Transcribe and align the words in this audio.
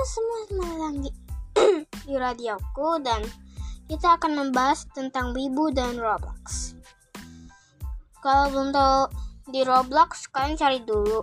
Halo 0.00 0.16
semua 0.16 0.40
selamat 0.48 0.94
di, 1.04 1.10
di 2.08 2.14
radioku 2.16 3.04
dan 3.04 3.20
kita 3.84 4.16
akan 4.16 4.32
membahas 4.32 4.88
tentang 4.96 5.36
Wibu 5.36 5.76
dan 5.76 6.00
Roblox. 6.00 6.72
Kalau 8.24 8.48
belum 8.48 8.72
di 9.52 9.60
Roblox, 9.60 10.32
kalian 10.32 10.56
cari 10.56 10.80
dulu. 10.88 11.20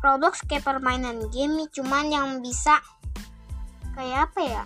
Roblox 0.00 0.48
kayak 0.48 0.64
permainan 0.64 1.28
game, 1.28 1.68
cuman 1.68 2.08
yang 2.08 2.40
bisa 2.40 2.80
kayak 3.92 4.32
apa 4.32 4.40
ya? 4.40 4.64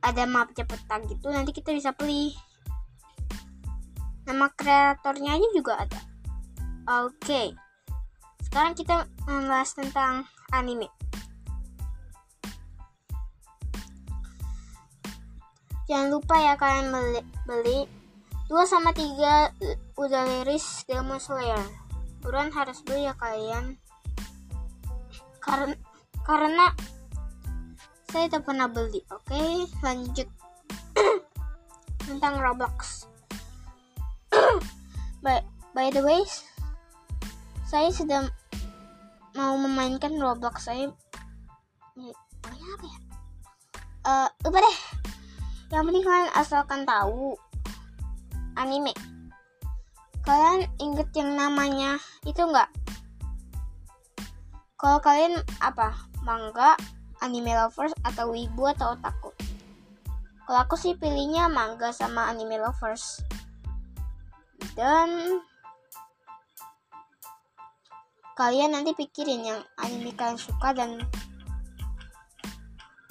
Ada 0.00 0.24
map 0.24 0.48
cepetan 0.56 1.04
gitu, 1.12 1.28
nanti 1.28 1.52
kita 1.52 1.76
bisa 1.76 1.92
pilih. 1.92 2.32
Nama 4.24 4.48
kreatornya 4.56 5.36
aja 5.36 5.48
juga 5.52 5.76
ada. 5.76 6.00
Oke. 7.04 7.20
Okay. 7.20 7.69
Sekarang 8.50 8.74
kita 8.74 9.06
membahas 9.30 9.70
tentang 9.78 10.26
anime. 10.50 10.90
Jangan 15.86 16.10
lupa 16.10 16.34
ya 16.34 16.58
kalian 16.58 16.90
beli, 16.90 17.22
beli 17.46 17.80
2 18.50 18.66
sama 18.66 18.90
3 18.90 19.94
udah 19.94 20.22
liris 20.26 20.82
Demon 20.90 21.22
Slayer. 21.22 21.62
Buruan 22.26 22.50
harus 22.50 22.82
beli 22.82 23.06
ya 23.06 23.14
kalian. 23.14 23.78
Karena 25.38 25.78
karena 26.26 26.74
saya 28.10 28.26
tak 28.26 28.42
pernah 28.42 28.66
beli. 28.66 28.98
Oke, 29.14 29.30
okay, 29.30 29.54
lanjut 29.86 30.26
tentang 32.10 32.42
Roblox. 32.42 33.06
by, 35.22 35.38
by 35.70 35.94
the 35.94 36.02
way, 36.02 36.26
saya 37.70 37.94
sedang 37.94 38.26
mau 39.34 39.54
memainkan 39.54 40.18
Roblox 40.18 40.66
saya 40.66 40.90
ini 42.00 42.10
apa 42.46 42.86
ya? 42.86 42.98
Uh, 44.00 44.28
deh. 44.48 44.78
Yang 45.70 45.82
penting 45.86 46.04
kalian 46.04 46.30
asalkan 46.34 46.80
tahu 46.88 47.36
anime. 48.56 48.96
Kalian 50.24 50.66
inget 50.80 51.08
yang 51.16 51.36
namanya 51.36 52.00
itu 52.24 52.40
enggak? 52.40 52.68
Kalau 54.80 54.98
kalian 55.04 55.40
apa? 55.60 55.92
Manga, 56.24 56.76
anime 57.20 57.52
lovers 57.52 57.92
atau 58.04 58.32
wibu 58.32 58.68
atau 58.72 58.96
otaku? 58.96 59.32
Kalau 60.48 60.58
aku 60.66 60.76
sih 60.76 60.96
pilihnya 60.96 61.48
manga 61.52 61.92
sama 61.92 62.28
anime 62.28 62.60
lovers. 62.60 63.20
Dan 64.76 65.40
kalian 68.40 68.72
nanti 68.72 68.96
pikirin 68.96 69.44
yang 69.44 69.60
anime 69.76 70.16
kalian 70.16 70.40
suka 70.40 70.72
dan 70.72 70.96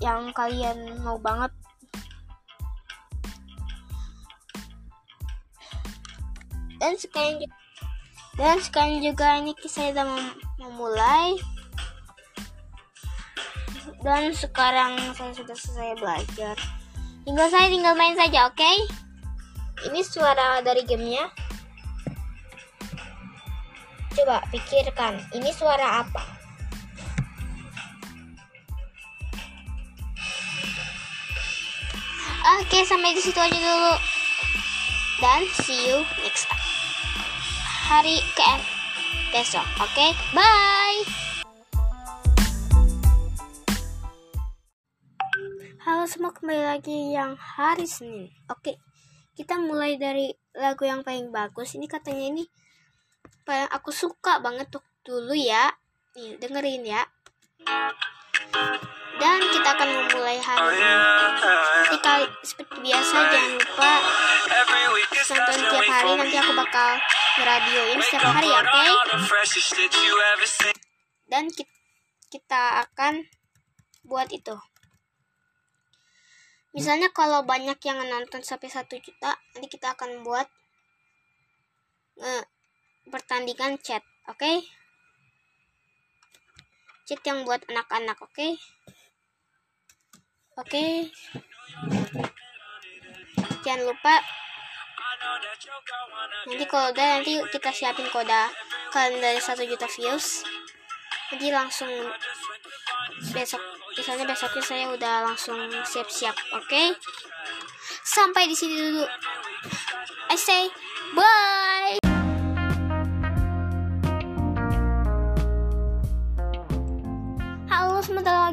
yang 0.02 0.34
kalian 0.34 0.98
mau 1.06 1.22
banget. 1.22 1.54
Dan 6.82 6.98
sekarang 6.98 7.46
dan 8.42 8.58
sekarang 8.58 9.06
juga 9.06 9.38
ini 9.38 9.54
saya 9.70 9.94
sudah 9.94 10.06
mem 10.10 10.26
memulai 10.58 11.38
dan 14.02 14.34
sekarang 14.34 14.98
saya 15.14 15.30
sudah 15.38 15.54
selesai 15.54 15.94
belajar. 16.02 16.58
Tinggal 17.22 17.54
saya 17.54 17.70
tinggal 17.70 17.94
main 17.94 18.18
saja 18.18 18.50
oke? 18.50 18.58
Okay? 18.58 18.78
ini 19.88 20.04
suara 20.04 20.60
dari 20.60 20.84
gamenya 20.84 21.32
Coba 24.20 24.44
pikirkan, 24.52 25.16
ini 25.32 25.48
suara 25.56 26.04
apa? 26.04 26.20
Oke, 32.60 32.84
sampai 32.84 33.16
di 33.16 33.24
situ 33.24 33.40
aja 33.40 33.56
dulu. 33.56 33.96
Dan 35.24 35.48
see 35.64 35.88
you 35.88 36.04
next 36.20 36.52
time. 36.52 36.68
Hari 37.64 38.20
ke 38.36 38.44
besok. 39.32 39.64
Oke, 39.80 39.88
okay? 39.88 40.12
bye. 40.36 41.00
Halo 45.88 46.04
semua, 46.12 46.36
kembali 46.36 46.76
lagi 46.76 47.16
yang 47.16 47.40
hari 47.40 47.88
Senin. 47.88 48.28
Oke, 48.52 48.84
kita 49.40 49.56
mulai 49.64 49.96
dari 49.96 50.28
lagu 50.52 50.84
yang 50.84 51.08
paling 51.08 51.32
bagus. 51.32 51.72
Ini 51.80 51.88
katanya 51.88 52.36
ini 52.36 52.44
apa 53.26 53.66
yang 53.66 53.70
aku 53.74 53.90
suka 53.90 54.38
banget 54.40 54.70
tuh 54.70 54.84
dulu 55.02 55.34
ya. 55.34 55.74
Nih, 56.14 56.38
dengerin 56.38 56.86
ya. 56.86 57.02
Dan 59.20 59.40
kita 59.52 59.70
akan 59.76 59.90
memulai 59.90 60.40
hari 60.40 60.80
ini. 60.80 60.94
Ketika 61.90 62.14
seperti 62.46 62.78
biasa 62.80 63.16
jangan 63.30 63.52
lupa 63.58 63.92
nonton 65.30 65.58
tiap 65.60 65.88
hari 65.90 66.12
nanti 66.16 66.38
aku 66.40 66.54
bakal 66.56 66.90
ngeradioin 67.42 68.00
setiap 68.02 68.24
hari 68.32 68.48
ya, 68.48 68.60
oke? 68.62 68.70
Okay? 68.70 68.90
Dan 71.30 71.44
kita 72.30 72.62
akan 72.88 73.26
buat 74.06 74.30
itu. 74.30 74.56
Misalnya 76.70 77.10
kalau 77.10 77.42
banyak 77.50 77.82
yang 77.82 77.98
nonton 78.06 78.46
sampai 78.46 78.70
satu 78.70 78.98
juta, 79.02 79.34
nanti 79.58 79.68
kita 79.74 79.98
akan 79.98 80.22
buat 80.22 80.46
pertandingan 83.10 83.82
chat, 83.82 84.06
oke? 84.30 84.38
Okay? 84.38 84.64
Chat 87.10 87.22
yang 87.26 87.44
buat 87.44 87.66
anak-anak, 87.68 88.18
oke? 88.22 88.32
Okay? 88.34 88.52
Oke. 90.56 90.70
Okay. 90.70 90.94
Jangan 93.66 93.90
lupa 93.90 94.24
nanti 96.48 96.66
udah 96.66 97.08
nanti 97.20 97.34
kita 97.52 97.70
siapin 97.70 98.08
koda 98.10 98.50
kalian 98.90 99.22
dari 99.22 99.40
satu 99.42 99.62
juta 99.68 99.86
views 99.86 100.48
jadi 101.30 101.54
langsung 101.54 101.92
besok 103.36 103.62
misalnya 103.94 104.26
besoknya 104.26 104.64
saya 104.64 104.86
udah 104.90 105.16
langsung 105.30 105.60
siap-siap 105.86 106.34
oke 106.56 106.66
okay? 106.66 106.96
sampai 108.02 108.48
di 108.48 108.56
sini 108.56 108.76
dulu 108.80 109.06
I 110.32 110.38
say 110.40 110.72
bye 111.14 112.09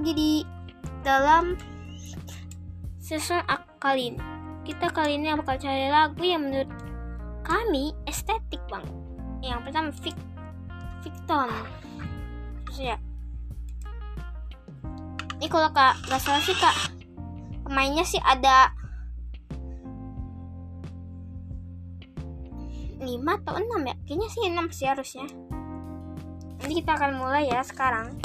lagi 0.06 0.22
di 0.22 0.34
dalam 1.02 1.58
season 3.02 3.42
kali 3.82 4.14
ini. 4.14 4.22
Kita 4.62 4.86
kali 4.94 5.18
ini 5.18 5.34
bakal 5.34 5.58
cari 5.58 5.90
lagu 5.90 6.22
yang 6.22 6.46
menurut 6.46 6.70
kami 7.42 7.90
estetik 8.06 8.62
banget. 8.70 8.94
Yang 9.42 9.66
pertama 9.66 9.90
Vic 9.90 10.14
Victon. 11.02 11.50
Terus 12.70 12.78
ya. 12.78 12.96
Ini 15.42 15.46
kalau 15.50 15.74
kak 15.74 15.98
nggak 16.06 16.22
salah 16.22 16.42
sih 16.46 16.54
kak 16.54 16.94
pemainnya 17.66 18.06
sih 18.06 18.22
ada 18.22 18.70
5 23.02 23.10
atau 23.42 23.58
6 23.58 23.90
ya 23.90 23.94
kayaknya 24.06 24.28
sih 24.30 24.42
6 24.54 24.70
sih 24.70 24.86
harusnya 24.86 25.26
nanti 26.62 26.72
kita 26.78 26.94
akan 26.94 27.20
mulai 27.20 27.50
ya 27.50 27.60
sekarang 27.60 28.16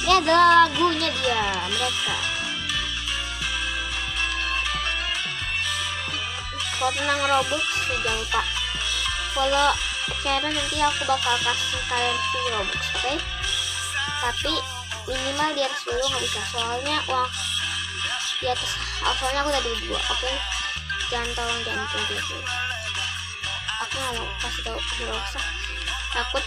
ini 0.00 0.12
adalah 0.16 0.64
lagunya 0.64 1.12
dia 1.12 1.44
mereka 1.68 2.16
kalau 6.80 6.92
tentang 6.96 7.20
Robux 7.28 7.64
jangan 8.00 8.16
lupa 8.24 8.42
follow 9.36 9.70
channel 10.24 10.48
nanti 10.48 10.76
aku 10.80 11.02
bakal 11.04 11.34
kasih 11.44 11.82
kalian 11.92 12.16
free 12.32 12.48
Robux 12.56 12.80
oke 12.80 13.00
okay? 13.04 13.16
tapi 14.24 14.52
minimal 15.04 15.48
di 15.52 15.62
atas 15.68 15.80
dulu 15.84 16.00
nggak 16.00 16.22
bisa 16.24 16.40
soalnya 16.48 16.96
uang 17.04 17.30
di 18.40 18.46
atas 18.48 18.70
soalnya 19.20 19.40
aku 19.44 19.48
udah 19.52 19.62
dua 19.84 20.00
oke 20.00 20.16
okay? 20.16 20.34
jangan 21.12 21.28
tolong 21.36 21.60
jangan 21.68 21.84
dulu 22.08 22.40
aku 23.84 23.94
nggak 24.00 24.12
mau 24.16 24.28
kasih 24.40 24.62
tahu 24.64 24.78
Robux 25.04 25.28
takut 26.16 26.44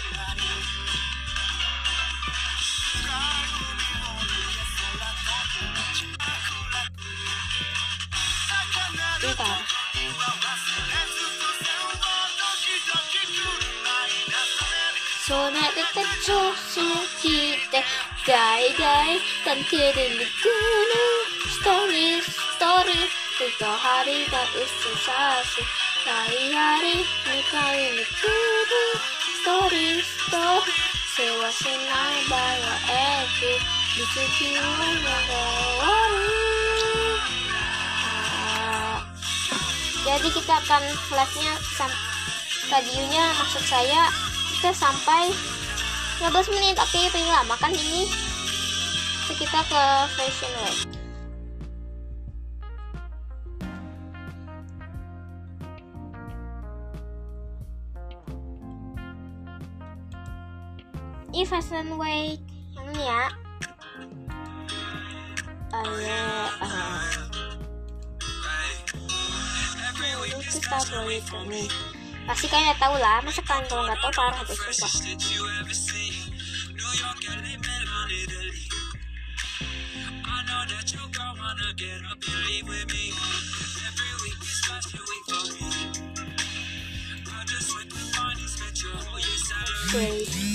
Jadi 40.03 40.30
kita 40.35 40.53
akan 40.62 40.83
sam- 41.74 42.01
radionya 42.69 43.25
maksud 43.39 43.63
saya 43.65 44.12
kita 44.63 44.80
sampai 44.80 45.27
15 46.24 46.56
menit 46.56 46.80
oke 46.80 46.95
paling 47.12 47.27
lama 47.27 47.51
kan 47.60 47.75
ini. 47.75 48.07
Kita 49.27 49.60
ke 49.60 49.83
fashion 50.15 50.54
week 50.63 50.88
ini 61.36 61.44
fashion 61.44 62.00
week 62.00 62.39
ini 62.80 63.04
ya. 63.04 63.36
Ayo, 65.75 66.24
uh, 66.63 67.04
itu 70.24 70.57
tabloid 70.71 71.27
nih 71.51 71.68
pasti 72.24 72.46
kalian 72.48 72.72
udah 72.72 72.80
tahu 72.80 72.96
lah 73.00 73.18
masa 73.20 73.42
kalian 73.44 73.66
kalau 73.68 73.84
nggak 73.84 74.00
tahu 74.00 74.12
parah 74.16 74.42
deh 74.48 74.56
sumpah. 74.56 74.92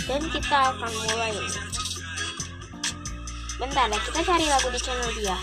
Dan 0.09 0.25
kita 0.35 0.59
akan 0.73 0.91
mulai. 0.91 1.31
Bentar 3.61 3.87
ya 3.87 3.99
kita 4.03 4.21
cari 4.25 4.47
lagu 4.49 4.69
di 4.73 4.81
channel 4.83 5.11
dia. 5.15 5.39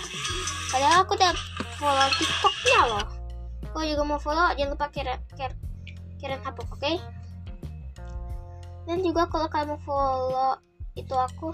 Padahal 0.73 1.05
aku 1.05 1.15
udah 1.15 1.31
follow 1.79 2.09
tiktoknya 2.17 2.81
loh. 2.91 3.05
Kalau 3.71 3.85
juga 3.87 4.03
mau 4.03 4.19
follow 4.19 4.51
jangan 4.57 4.75
lupa 4.75 4.87
kirim 4.91 5.19
kirim, 5.39 5.55
kirim 6.21 6.39
hapuk 6.43 6.67
oke? 6.71 6.93
Dan 8.85 9.01
juga 9.01 9.25
kalau 9.27 9.49
mau 9.49 9.79
follow 9.81 10.57
itu 10.95 11.11
aku 11.11 11.51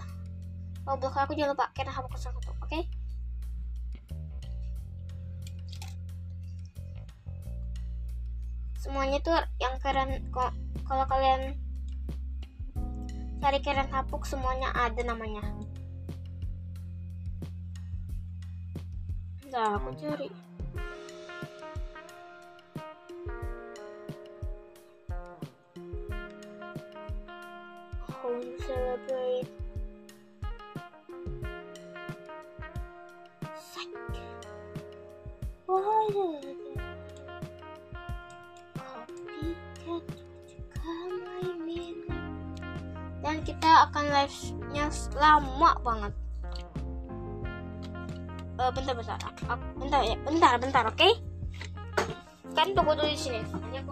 mau 0.86 0.98
blog 0.98 1.16
aku 1.16 1.34
jangan 1.38 1.54
lupa 1.56 1.72
kirim 1.78 1.94
ke 2.12 2.20
satu 2.20 2.40
oke? 2.62 2.80
Semuanya 8.82 9.22
tuh 9.22 9.38
yang 9.62 9.78
keren 9.78 10.26
kok 10.34 10.52
kalau 10.90 11.06
kalian 11.06 11.56
cari 13.42 13.60
keren 13.62 13.90
hapuk 13.90 14.26
semuanya 14.26 14.74
ada 14.74 15.02
namanya. 15.02 15.42
Nah, 19.52 19.76
aku 19.76 19.92
cari. 20.00 20.32
Home 28.22 28.54
celebrate. 28.62 29.50
Psych. 33.58 33.90
Why 35.66 36.06
did? 36.14 36.46
Copycat. 38.78 40.04
Dan 43.22 43.38
kita 43.46 43.72
akan 43.90 44.06
live-nya 44.10 44.86
lama 45.18 45.72
banget 45.82 46.14
uh, 48.62 48.72
bentar 48.74 48.94
bentar 48.94 49.18
bentar 49.78 50.02
ya 50.06 50.16
bentar 50.22 50.54
bentar 50.62 50.84
oke 50.86 50.96
okay? 50.98 51.14
kan 52.54 52.76
tunggu 52.78 52.94
dulu 52.94 53.10
di 53.10 53.18
sini 53.18 53.40
Ini 53.42 53.82
aku- 53.82 53.91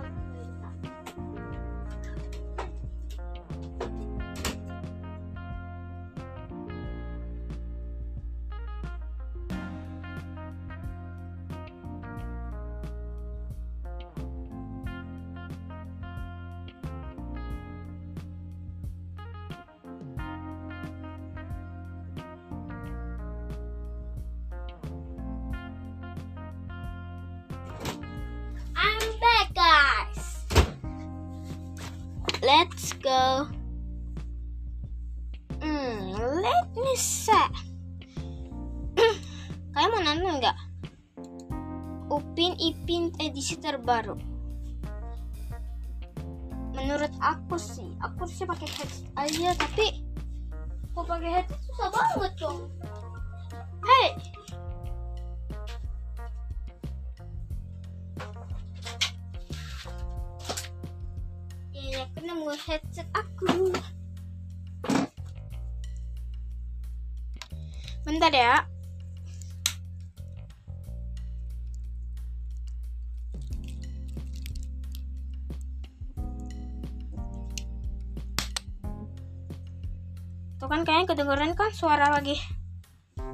kedengeran 81.19 81.51
kan 81.51 81.67
suara 81.75 82.15
lagi 82.15 82.39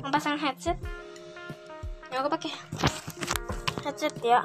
memasang 0.02 0.42
headset. 0.42 0.74
Ya 2.10 2.26
aku 2.26 2.34
pakai 2.34 2.50
headset 3.86 4.18
ya. 4.26 4.42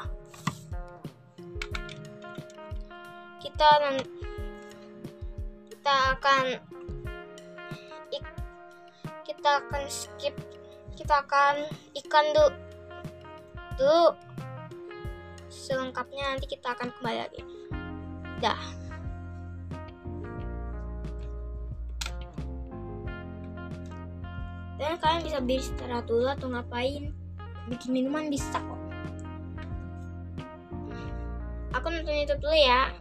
Kita 3.41 3.69
kita 5.73 5.95
akan 6.21 6.45
kita 9.25 9.51
akan 9.65 9.83
skip 9.89 10.37
kita 10.93 11.25
akan 11.25 11.65
ikan 11.97 12.27
dulu 12.37 12.53
dulu 13.81 14.05
selengkapnya 15.49 16.37
nanti 16.37 16.45
kita 16.45 16.77
akan 16.77 16.93
kembali 16.93 17.19
lagi 17.25 17.41
dah 18.45 18.80
kalian 25.01 25.25
bisa 25.25 25.39
beristirahat 25.41 26.05
dulu 26.05 26.29
atau 26.29 26.53
ngapain? 26.53 27.11
Bikin 27.73 27.91
minuman 27.97 28.29
bisa 28.29 28.61
kok. 28.61 28.81
Aku 31.73 31.89
nonton 31.89 32.13
YouTube 32.13 32.45
dulu 32.45 32.57
ya. 32.57 32.93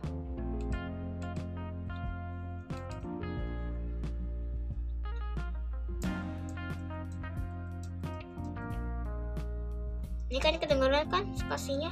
Ini 10.29 10.37
kan 10.37 10.61
kedengeran 10.61 11.09
kan 11.09 11.25
spasinya 11.35 11.89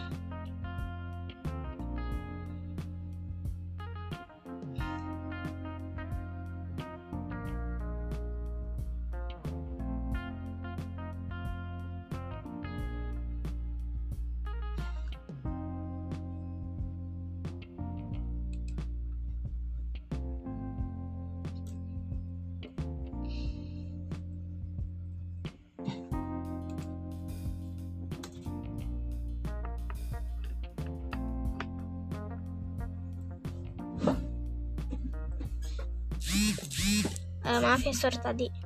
uh, 37.91 38.33
maaf 38.33 38.56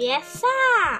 ya 0.00 0.22
sorry 0.24 0.99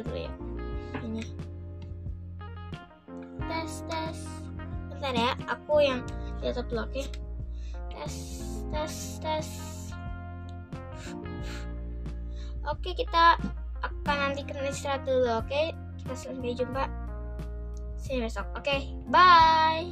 dulu 0.00 0.14
ya 0.14 0.32
ini 1.02 1.22
tes 3.48 3.72
tes 3.90 4.18
bentar 4.92 5.14
ya 5.14 5.32
aku 5.50 5.82
yang 5.82 6.00
oke 6.86 6.92
okay? 6.92 7.06
tes 7.92 8.14
tes 8.70 8.94
tes 9.18 9.48
Oke, 12.68 12.92
kita 12.92 13.40
akan 13.80 14.16
nanti 14.20 14.44
kena 14.44 14.68
istirahat 14.68 15.08
dulu, 15.08 15.40
oke? 15.40 15.72
Kita 16.04 16.12
sampai 16.12 16.52
jumpa. 16.52 16.84
You 18.08 18.24
besok. 18.24 18.48
Oke, 18.56 18.92
bye. 19.08 19.88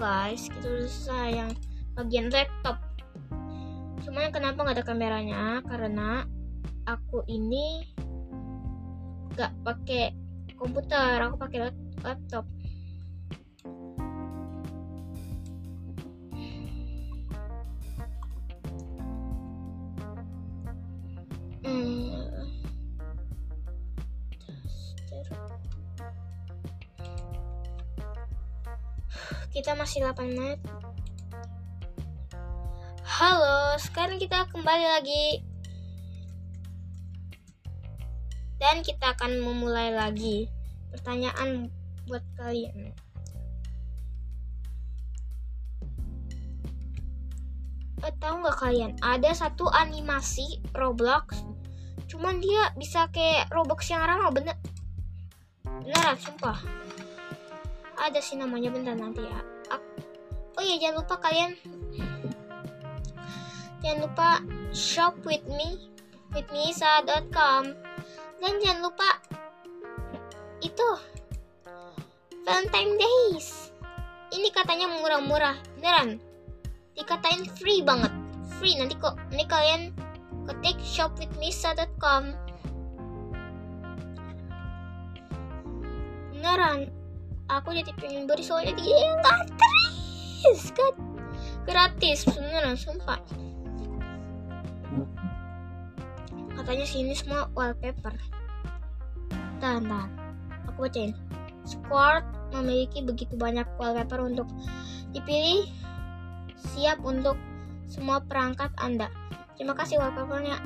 Guys, 0.00 0.48
kita 0.48 0.64
sudah 0.64 0.88
selesai 0.88 1.28
yang 1.36 1.50
bagian 1.92 2.26
laptop. 2.32 2.80
Cuman 4.00 4.32
kenapa 4.32 4.64
nggak 4.64 4.80
ada 4.80 4.86
kameranya? 4.88 5.60
Karena 5.68 6.24
aku 6.88 7.20
ini 7.28 7.84
nggak 9.36 9.52
pakai 9.60 10.16
komputer 10.56 11.20
aku 11.20 11.36
pakai 11.36 11.68
laptop 12.00 12.48
kita 29.54 29.74
masih 29.74 30.06
8 30.06 30.36
menit. 30.36 30.60
Halo 33.04 33.76
sekarang 33.76 34.16
kita 34.22 34.48
kembali 34.48 34.86
lagi. 34.86 35.26
Dan 38.60 38.84
kita 38.84 39.16
akan 39.16 39.40
memulai 39.40 39.90
lagi 39.92 40.48
pertanyaan 40.92 41.72
buat 42.08 42.24
kalian. 42.36 42.92
Eh, 48.00 48.14
tahu 48.16 48.40
nggak 48.40 48.56
kalian? 48.56 48.92
Ada 49.04 49.48
satu 49.48 49.68
animasi 49.68 50.64
Roblox 50.72 51.44
cuman 52.10 52.42
dia 52.42 52.74
bisa 52.74 53.06
kayak 53.12 53.52
Roblox 53.54 53.86
yang 53.92 54.02
ramah 54.02 54.32
bener. 54.34 54.56
Beneran 55.64 56.16
sumpah 56.18 56.58
ada 58.00 58.20
sih 58.24 58.40
namanya 58.40 58.72
bentar 58.72 58.96
nanti 58.96 59.22
ya 59.22 59.40
oh 60.56 60.62
iya 60.64 60.76
jangan 60.80 61.04
lupa 61.04 61.14
kalian 61.20 61.52
jangan 63.84 63.98
lupa 64.08 64.28
shop 64.72 65.14
with 65.28 65.44
me 65.46 65.92
with 66.32 66.48
misa.com 66.50 67.76
dan 68.40 68.52
jangan 68.64 68.80
lupa 68.88 69.20
itu 70.60 70.88
Valentine 72.44 72.98
Days. 72.98 73.70
Ini 74.34 74.50
katanya 74.50 74.90
murah-murah, 74.90 75.54
beneran. 75.78 76.18
Dikatain 76.98 77.46
free 77.58 77.78
banget. 77.78 78.10
Free 78.58 78.74
nanti 78.74 78.98
kok 78.98 79.14
nanti 79.30 79.46
kalian 79.46 79.94
ketik 80.50 80.74
shopwithmisa.com. 80.82 82.34
Beneran. 86.34 86.99
Aku 87.58 87.74
jadi 87.74 87.90
pengen 87.98 88.30
beli 88.30 88.46
soalnya 88.46 88.78
dia 88.78 89.10
gratis 89.18 90.70
kan 90.70 90.94
gratis 91.66 92.22
beneran 92.30 92.78
sumpah. 92.78 93.18
Katanya 96.54 96.86
sini 96.86 97.12
semua 97.12 97.50
wallpaper. 97.58 98.14
Tahan 99.58 99.84
tahan 99.84 100.10
aku 100.70 100.86
bacain. 100.86 101.12
Squad 101.66 102.24
memiliki 102.56 103.02
begitu 103.04 103.34
banyak 103.34 103.66
wallpaper 103.76 104.24
untuk 104.24 104.48
dipilih. 105.10 105.66
Siap 106.72 107.02
untuk 107.02 107.34
semua 107.90 108.22
perangkat 108.22 108.70
Anda. 108.78 109.10
Terima 109.58 109.74
kasih 109.74 109.98
wallpapernya. 109.98 110.62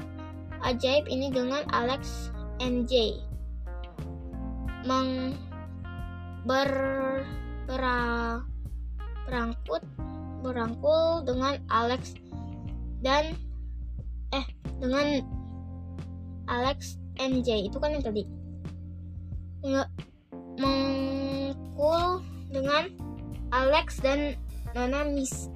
Ajaib 0.62 1.09
ini 1.09 1.33
dengan 1.33 1.64
Alex 1.73 2.31
NJ. 2.61 3.19
Meng 4.85 5.35
ber 6.44 6.70
bera, 7.64 8.44
berangkut 9.24 9.80
berangkul 10.44 11.24
dengan 11.24 11.56
Alex 11.72 12.12
dan 13.00 13.32
eh 14.36 14.46
dengan 14.76 15.24
Alex 16.44 17.00
NJ 17.16 17.72
itu 17.72 17.76
kan 17.80 17.96
yang 17.96 18.04
tadi. 18.04 18.28
Nggak 19.64 19.88
mengkul 20.60 22.20
dengan 22.52 22.92
Alex 23.48 24.04
dan 24.04 24.36
Nona 24.76 25.08
Mis 25.08 25.48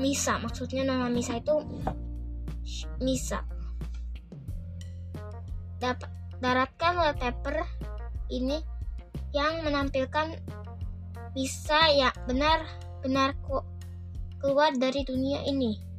Misa. 0.00 0.40
Maksudnya 0.40 0.88
Nona 0.88 1.12
Misa 1.12 1.36
itu 1.36 1.60
Misa. 3.04 3.44
Dapat 5.76 6.08
daratkan 6.40 6.96
wallpaper 6.96 7.68
ini 8.32 8.79
yang 9.30 9.62
menampilkan 9.62 10.38
bisa 11.30 11.78
ya 11.94 12.10
benar-benar 12.26 13.38
keluar 14.42 14.74
dari 14.74 15.06
dunia 15.06 15.46
ini 15.46 15.90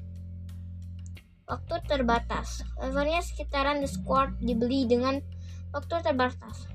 waktu 1.52 1.76
terbatas. 1.84 2.64
Levelnya 2.80 3.20
sekitaran 3.20 3.84
The 3.84 3.90
Squad 3.92 4.40
dibeli 4.40 4.88
dengan 4.88 5.20
waktu 5.76 6.00
terbatas. 6.00 6.72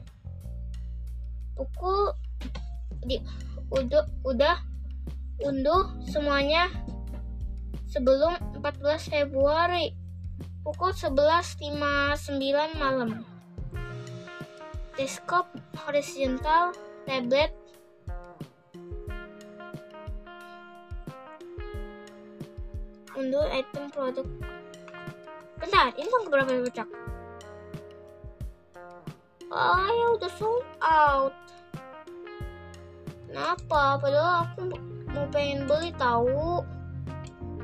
Pukul 1.57 2.13
di, 3.09 3.17
udah, 3.73 4.05
udah 4.29 4.57
unduh 5.41 5.97
semuanya 6.13 6.69
sebelum 7.89 8.37
14 8.61 9.09
Februari 9.09 9.97
pukul 10.61 10.93
11.59 10.93 11.73
malam. 12.77 13.36
Desktop 14.97 15.45
horizontal 15.77 16.73
tablet 17.05 17.53
unduh 23.17 23.45
item 23.53 23.93
produk 23.93 24.25
Bentar, 25.57 25.89
ini 25.97 26.05
tanggal 26.05 26.29
berapa 26.29 26.51
ya 26.53 26.61
bocak? 26.69 26.89
Ah, 29.49 29.89
ya 29.89 30.07
udah 30.21 30.33
sold 30.37 30.69
out. 30.85 31.33
Kenapa? 33.25 33.97
Padahal 33.97 34.45
aku 34.45 34.69
mau 35.17 35.25
pengen 35.33 35.65
beli 35.65 35.97
tahu. 35.97 36.61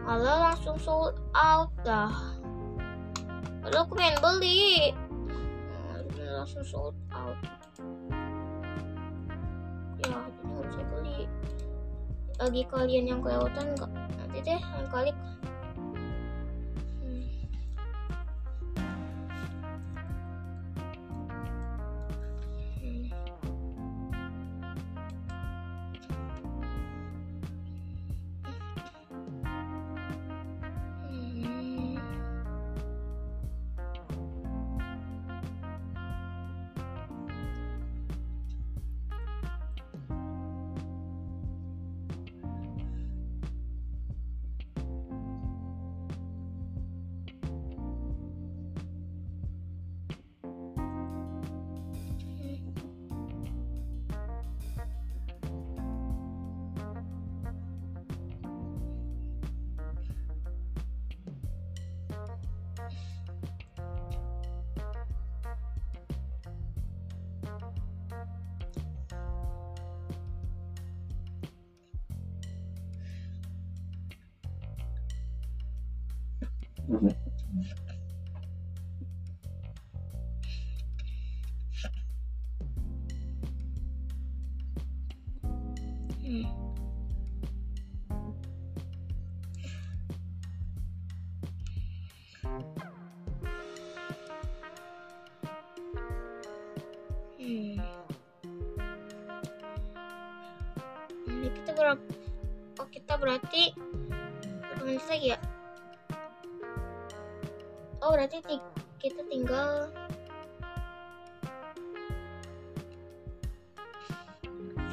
Malah 0.08 0.56
langsung 0.56 0.80
sold 0.80 1.20
out 1.36 1.68
dah. 1.84 2.12
Padahal 3.60 3.84
aku 3.84 3.92
pengen 3.92 4.16
beli. 4.24 4.96
Langsung 6.42 6.66
sold 6.66 6.98
out. 7.14 7.38
Ya 10.02 10.18
bisa 10.66 10.82
kali 10.90 11.30
lagi 12.34 12.62
kalian 12.66 13.04
yang 13.06 13.22
kelewatan 13.22 13.78
nggak 13.78 13.90
nanti 14.18 14.42
deh 14.42 14.58
lain 14.58 14.88
kali 14.90 15.10
kita 101.62 101.70
berapa? 101.78 102.02
Oh 102.82 102.88
kita 102.90 103.14
berarti 103.22 103.70
berapa 104.62 104.82
menit 104.82 105.06
lagi 105.06 105.26
ya? 105.34 105.41
Oh 108.12 108.20
berarti 108.20 108.44
ti- 108.44 108.68
kita 109.00 109.24
tinggal 109.24 109.88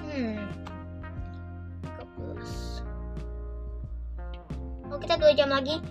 Hmm. 0.07 0.39
13 1.83 2.79
Oh 4.87 4.95
kita 5.03 5.19
dua 5.19 5.35
jam 5.35 5.51
lagi. 5.51 5.83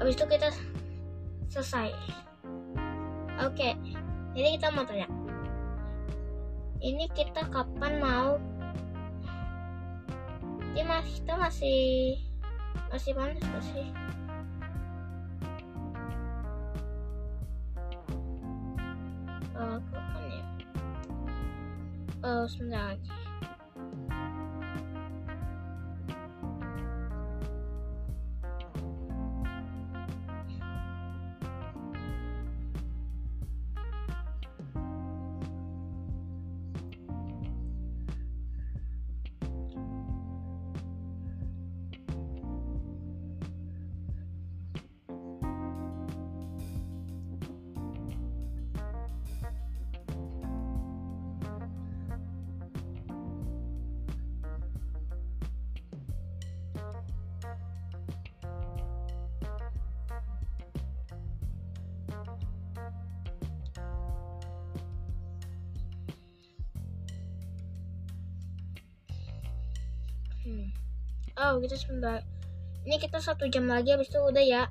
Habis 0.00 0.16
itu 0.16 0.24
kita 0.32 0.48
selesai. 1.52 1.92
Oke 3.44 3.76
Jadi 4.32 4.48
kita 4.56 4.72
mau 4.72 4.88
tanya. 4.88 5.12
Ini 6.80 7.04
kita 7.12 7.52
kapan 7.52 8.00
mau? 8.00 8.40
Ini 10.72 10.88
mas, 10.88 11.04
kita 11.20 11.36
masih 11.36 12.16
Masih 12.88 13.12
panas 13.12 13.44
gak 13.44 14.23
sih? 19.54 19.62
Eh, 19.62 19.78
kapan 19.92 20.24
ya? 20.30 20.44
Oh, 22.24 22.44
sebentar 22.48 22.98
Kita 71.64 71.80
sebentar. 71.80 72.20
Ini 72.84 73.00
kita 73.00 73.24
satu 73.24 73.48
jam 73.48 73.64
lagi, 73.64 73.96
habis 73.96 74.12
itu 74.12 74.20
udah 74.20 74.44
ya. 74.44 74.68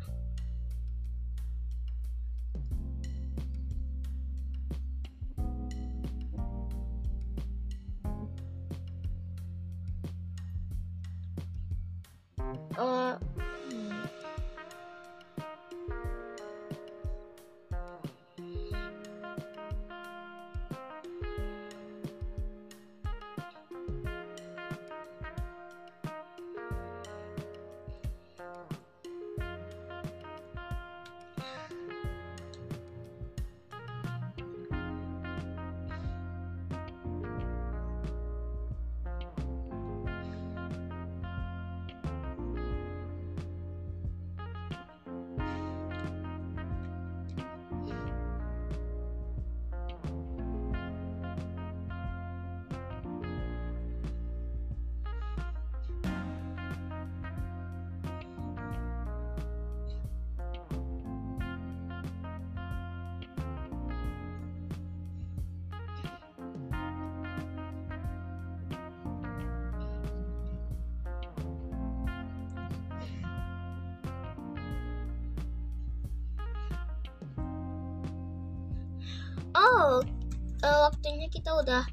Waktunya 81.04 81.28
kita 81.28 81.52
udah 81.52 81.84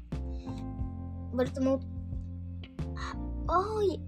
bertemu. 1.35 1.83
Oh, 3.51 3.83
i- 3.83 3.99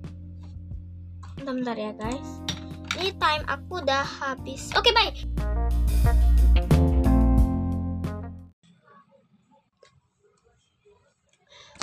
bentar-bentar 1.35 1.75
ya 1.75 1.91
guys. 1.91 2.39
Ini 2.95 3.11
time 3.19 3.43
aku 3.51 3.83
udah 3.83 3.99
habis. 3.99 4.71
Oke, 4.79 4.95
bye. 4.95 5.11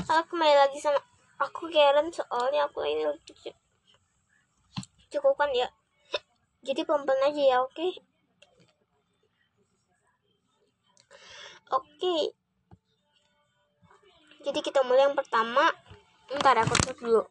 Halo, 0.09 0.25
kembali 0.25 0.57
lagi 0.57 0.81
sama 0.81 1.05
aku 1.45 1.69
Karen. 1.69 2.09
Soalnya 2.09 2.73
aku 2.73 2.89
ini 2.89 3.05
cukupkan 5.13 5.53
ya. 5.53 5.69
Jadi 6.65 6.89
pelan 6.89 7.21
aja 7.21 7.43
ya, 7.45 7.57
oke? 7.69 8.01
Oke. 11.69 12.40
Jadi 14.41 14.61
kita 14.65 14.81
mulai 14.89 15.05
yang 15.05 15.17
pertama 15.17 15.69
ntar 16.41 16.57
aku 16.65 16.73
tutup 16.81 16.99
dulu. 17.05 17.23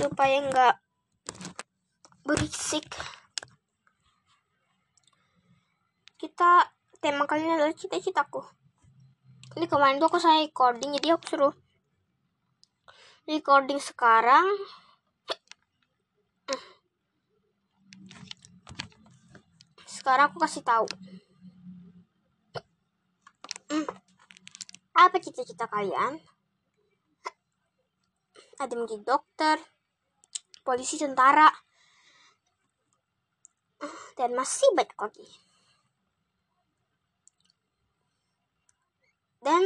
Supaya 0.00 0.36
nggak 0.48 0.74
berisik. 2.24 2.88
Kita 6.16 6.72
tema 7.04 7.28
kali 7.28 7.44
ini 7.44 7.52
adalah 7.60 7.76
cita-citaku. 7.76 8.40
Ini 9.60 9.68
kemarin 9.68 10.00
tuh 10.00 10.08
aku 10.08 10.20
saya 10.20 10.40
recording 10.40 10.96
jadi 11.00 11.20
aku 11.20 11.24
suruh 11.28 11.54
recording 13.28 13.76
sekarang. 13.76 14.48
Sekarang 19.84 20.30
aku 20.32 20.38
kasih 20.40 20.62
tahu 20.64 20.86
apa 24.96 25.16
cita-cita 25.20 25.66
kalian? 25.68 26.18
Ada 28.56 28.72
menjadi 28.72 29.04
dokter 29.04 29.60
polisi 30.64 30.96
tentara. 30.96 31.52
Dan 34.16 34.32
masih 34.32 34.72
banyak 34.72 34.96
lagi. 34.96 35.28
Dan 39.44 39.62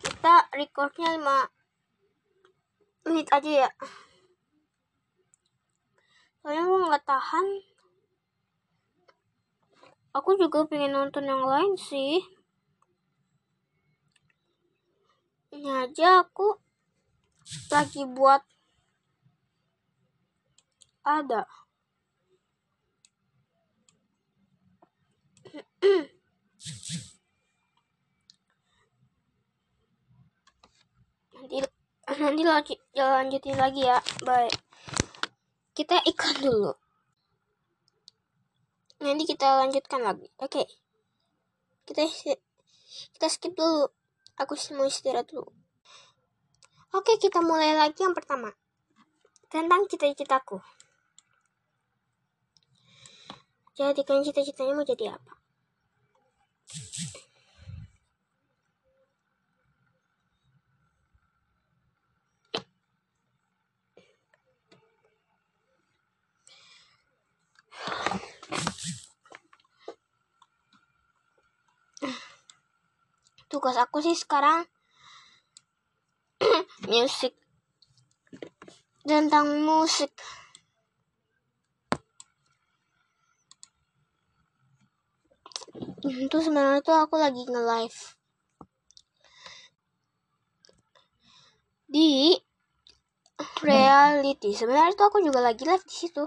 kita 0.00 0.48
recordnya 0.56 1.20
5 1.20 3.12
menit 3.12 3.28
aja 3.28 3.68
ya. 3.68 3.70
Soalnya 6.40 6.64
aku 6.64 6.76
nggak 6.88 7.04
tahan 7.04 7.46
aku 10.16 10.38
juga 10.38 10.62
pengen 10.70 10.94
nonton 10.94 11.26
yang 11.26 11.42
lain 11.42 11.74
sih. 11.74 12.22
Ini 15.50 15.70
aja 15.86 16.22
aku 16.22 16.58
lagi 17.70 18.02
buat 18.06 18.42
ada. 21.04 21.42
Nanti 31.34 31.60
nanti 32.08 32.42
lanjut 32.42 32.78
lanjutin 32.96 33.56
lagi 33.60 33.82
ya. 33.84 34.00
Bye 34.24 34.48
kita 35.74 35.98
iklan 36.06 36.38
dulu 36.38 36.72
nanti 39.04 39.28
kita 39.28 39.60
lanjutkan 39.60 40.00
lagi. 40.00 40.32
Oke. 40.40 40.64
Okay. 40.64 40.66
kita 41.84 42.08
kita 43.12 43.26
skip 43.28 43.52
dulu. 43.52 43.92
Aku 44.40 44.56
mau 44.72 44.88
istirahat 44.88 45.28
dulu. 45.28 45.52
Oke 46.96 47.12
okay, 47.12 47.16
kita 47.20 47.44
mulai 47.44 47.76
lagi 47.76 48.00
yang 48.00 48.16
pertama. 48.16 48.50
Tentang 49.52 49.84
cita-citaku. 49.86 50.58
Jadi 53.76 54.00
kan 54.02 54.24
cita-citanya 54.24 54.72
mau 54.72 54.86
jadi 54.86 55.14
apa 55.14 55.44
tugas 73.54 73.78
aku 73.78 74.02
sih 74.02 74.18
sekarang 74.18 74.66
musik 76.90 77.38
tentang 79.06 79.62
musik. 79.62 80.10
Itu 86.26 86.40
sebenarnya 86.40 86.80
tuh 86.82 86.96
aku 86.96 87.14
lagi 87.20 87.44
nge-live. 87.44 88.00
Di 91.86 92.34
reality. 93.62 94.50
Sebenarnya 94.56 94.96
tuh 94.98 95.06
aku 95.12 95.22
juga 95.22 95.44
lagi 95.44 95.62
live 95.62 95.84
di 95.84 95.94
situ. 95.94 96.24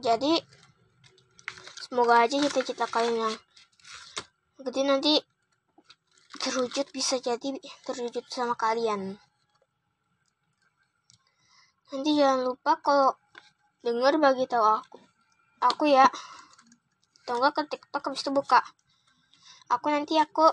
Jadi 0.00 0.59
semoga 1.90 2.22
aja 2.22 2.38
cita-cita 2.38 2.86
kalian 2.86 3.18
yang 3.18 3.34
gede 4.62 4.82
nanti 4.86 5.14
terwujud 6.38 6.86
bisa 6.94 7.18
jadi 7.18 7.58
terwujud 7.82 8.22
sama 8.30 8.54
kalian 8.54 9.18
nanti 11.90 12.10
jangan 12.14 12.46
lupa 12.46 12.78
kalau 12.78 13.18
dengar 13.82 14.14
bagi 14.22 14.46
tahu 14.46 14.62
aku 14.62 15.02
aku 15.58 15.90
ya 15.90 16.06
atau 17.26 17.42
enggak 17.42 17.58
ke 17.58 17.74
tiktok 17.74 18.06
habis 18.06 18.22
itu 18.22 18.30
buka 18.30 18.62
aku 19.66 19.90
nanti 19.90 20.14
aku 20.14 20.46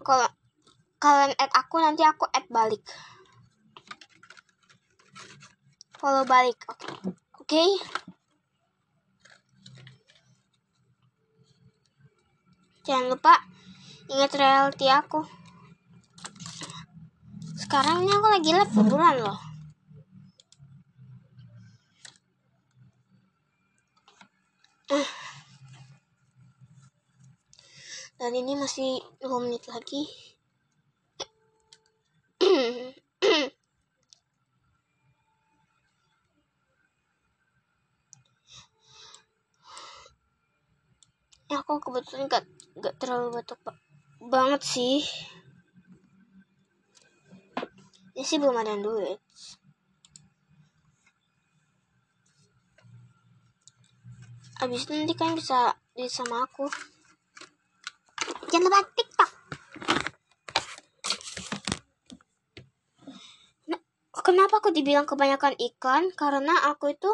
kalau 0.00 0.32
kalian 0.96 1.36
add 1.36 1.52
aku 1.52 1.76
nanti 1.76 2.08
aku 2.08 2.24
add 2.32 2.48
balik 2.48 2.80
follow 6.00 6.24
balik 6.24 6.56
oke 6.64 6.80
okay. 7.44 7.68
okay? 7.68 8.11
Jangan 12.82 13.14
lupa 13.14 13.34
ingat 14.10 14.32
reality 14.34 14.86
aku. 14.90 15.22
Sekarang 17.56 18.04
ini 18.04 18.12
aku 18.12 18.28
lagi 18.28 18.50
live 18.52 18.74
bulan 18.90 19.16
loh. 19.22 19.40
Dan 28.22 28.38
ini 28.38 28.54
masih 28.54 29.02
2 29.18 29.42
menit 29.42 29.66
lagi. 29.66 30.06
Ya 41.52 41.60
aku 41.60 41.84
kebetulan 41.84 42.32
gak, 42.32 42.48
gak 42.78 42.94
terlalu 42.96 43.36
batuk 43.36 43.60
banget 44.22 44.62
sih 44.64 45.04
ini 48.16 48.24
sih 48.24 48.38
belum 48.40 48.56
ada 48.56 48.78
duit 48.80 49.20
Abis 54.62 54.86
itu 54.86 54.94
nanti 54.94 55.18
kan 55.18 55.34
bisa 55.34 55.74
di 55.90 56.06
sama 56.06 56.46
aku. 56.46 56.70
Jangan 58.46 58.70
lupa 58.70 58.86
TikTok. 58.94 59.30
Nah, 63.66 63.80
kenapa 64.22 64.62
aku 64.62 64.70
dibilang 64.70 65.02
kebanyakan 65.02 65.58
iklan? 65.58 66.14
Karena 66.14 66.54
aku 66.70 66.94
itu 66.94 67.10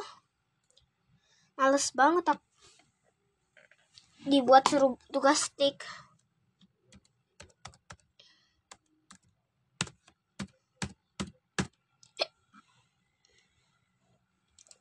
males 1.57 1.89
banget 1.97 2.37
aku 2.37 2.48
dibuat 4.29 4.65
suruh 4.69 4.95
tugas 5.13 5.49
stick. 5.49 5.83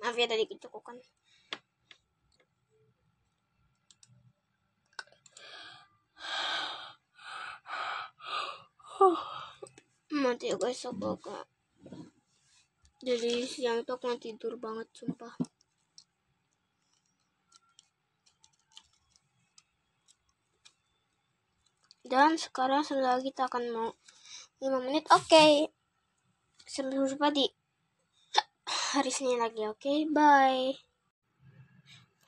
Maaf 0.03 0.15
ya 0.15 0.27
tadi 0.29 0.45
kecukupan. 0.45 0.95
mati 10.27 10.51
ya 10.51 10.57
guys 10.59 10.83
aku 10.83 11.45
jadi 12.99 13.47
siang 13.47 13.79
itu 13.79 13.93
aku 13.95 14.17
tidur 14.19 14.59
banget 14.59 14.89
sumpah 14.91 15.31
dan 22.07 22.39
sekarang 22.39 22.87
setelah 22.87 23.19
kita 23.19 23.51
akan 23.51 23.63
mau 23.75 23.89
5 24.63 24.85
menit. 24.87 25.03
Oke. 25.11 25.27
Okay. 25.27 25.53
sampai 26.67 26.99
jumpa 27.03 27.31
di 27.35 27.47
hari 28.95 29.11
Senin 29.11 29.43
lagi. 29.43 29.67
Oke 29.67 29.83
okay? 29.83 29.99
bye. 30.07 30.71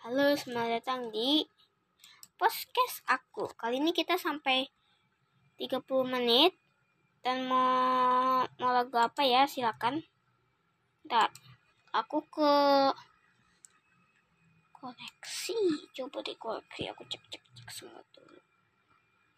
Halo 0.04 0.36
selamat 0.36 0.80
datang 0.80 1.12
di 1.16 1.48
podcast 2.36 3.04
aku. 3.08 3.52
Kali 3.56 3.80
ini 3.80 3.96
kita 3.96 4.20
sampai 4.20 4.68
30 5.56 5.80
menit. 6.08 6.60
Dan 7.20 7.48
mau 7.48 8.44
mau 8.60 8.72
lagu 8.76 8.96
apa 9.00 9.24
ya? 9.24 9.48
Silakan. 9.48 10.04
Ntar 11.08 11.32
aku 11.96 12.20
ke 12.28 12.54
koleksi 14.80 15.60
coba 15.92 16.24
deh 16.24 16.38
koleksi 16.40 16.88
aku 16.88 17.04
cek 17.12 17.20
cek 17.28 17.44
cek 17.44 17.68
semua 17.68 18.00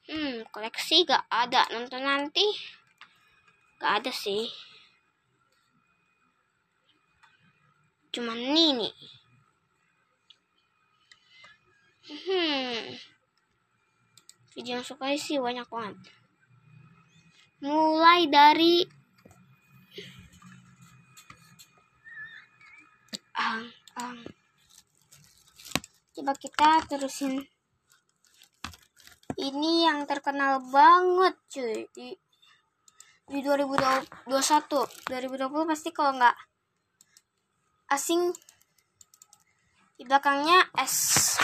hmm 0.10 0.48
koleksi 0.50 1.06
gak 1.06 1.26
ada. 1.30 1.68
Nonton 1.70 2.02
nanti 2.02 2.46
gak 3.78 4.02
ada 4.02 4.12
sih. 4.14 4.50
Cuman 8.12 8.40
ini 8.40 8.92
hmm. 12.12 12.98
Video 14.52 14.80
yang 14.80 14.84
suka 14.84 15.16
sih 15.16 15.40
banyak 15.40 15.64
banget. 15.72 15.96
Mulai 17.64 18.28
dari 18.28 18.84
ang 23.32 23.72
ang. 23.96 24.20
Coba 26.12 26.36
kita 26.36 26.84
terusin 26.92 27.48
ini 29.42 29.90
yang 29.90 30.06
terkenal 30.06 30.62
banget 30.70 31.34
cuy. 31.50 31.90
Di 31.90 32.14
di 33.32 33.40
2021 33.42 34.28
2020 35.08 35.72
pasti 35.72 35.90
kalau 35.96 36.20
nggak 36.20 36.36
asing 37.90 38.30
di 39.98 40.04
belakangnya 40.06 40.70
S. 40.78 41.38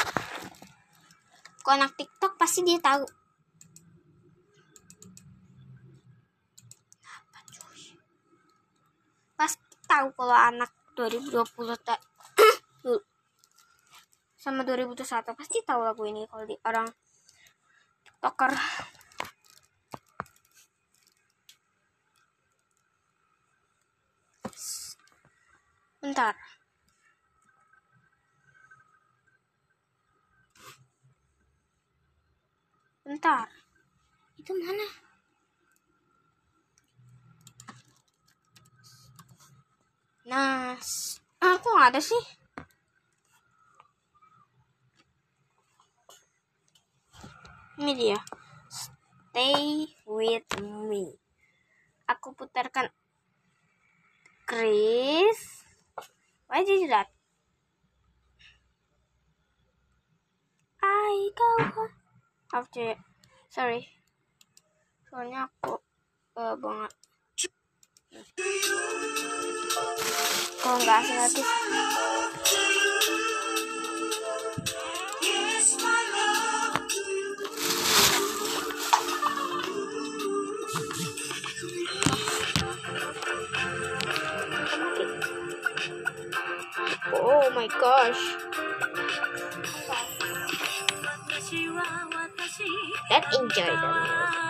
Kalau 1.66 1.84
anak 1.84 1.98
TikTok 1.98 2.38
pasti 2.38 2.62
dia 2.64 2.80
tahu. 2.80 3.04
Pasti 9.38 9.76
tahu 9.90 10.08
kalau 10.14 10.38
anak 10.38 10.72
2020 10.96 11.34
tak 11.82 12.00
sama 14.42 14.64
2021 14.64 15.36
pasti 15.36 15.60
tahu 15.66 15.82
lagu 15.84 16.08
ini 16.08 16.24
kalau 16.30 16.48
di 16.48 16.56
orang 16.64 16.88
TikToker 18.18 18.50
bentar. 26.02 26.36
Bentar. 33.06 33.48
Itu 34.42 34.52
mana? 34.58 34.88
Nah, 40.26 40.74
aku 41.38 41.68
nggak 41.70 41.90
ada 41.94 42.02
sih. 42.02 42.47
Ini 47.78 47.94
dia. 47.94 48.20
Stay 48.70 49.86
with 50.10 50.50
me. 50.62 51.14
Aku 52.10 52.34
putarkan 52.34 52.90
Chris. 54.50 55.66
Why 56.50 56.66
did 56.66 56.82
you 56.82 56.90
that? 56.90 57.08
I 60.82 61.30
go 61.38 61.52
after. 62.54 62.98
Sorry. 63.54 63.86
Soalnya 65.08 65.46
aku 65.46 65.78
uh, 66.38 66.58
banget 66.58 66.92
kalau 70.64 70.78
nggak 70.82 71.00
asing 71.00 71.18
lagi 71.22 71.44
Oh 87.14 87.50
my 87.56 87.68
gosh. 87.68 88.22
Let's 93.10 93.38
enjoy 93.38 93.66
the. 93.66 94.48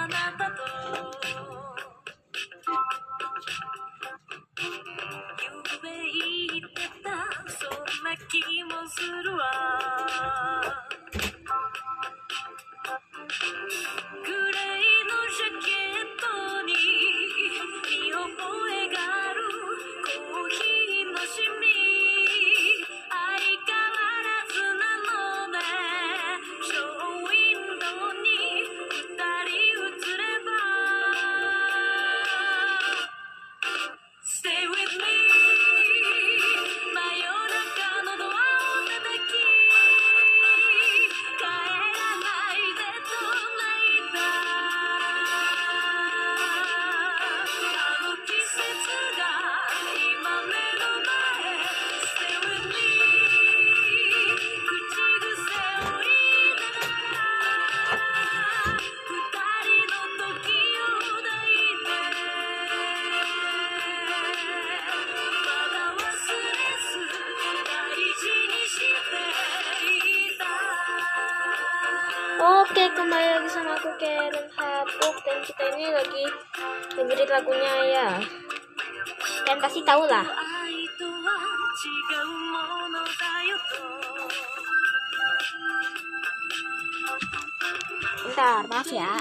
sebentar 88.38 88.70
maaf 88.70 88.86
ya. 88.94 89.18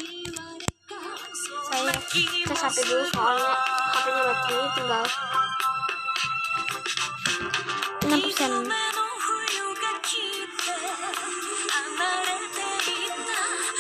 Saya 1.72 1.88
cek 1.88 2.52
HP 2.52 2.76
dulu 2.84 3.04
soalnya 3.16 3.56
HPnya 3.96 4.22
mati 4.28 4.56
tinggal 4.76 5.04
6 8.12 8.12
persen. 8.12 8.52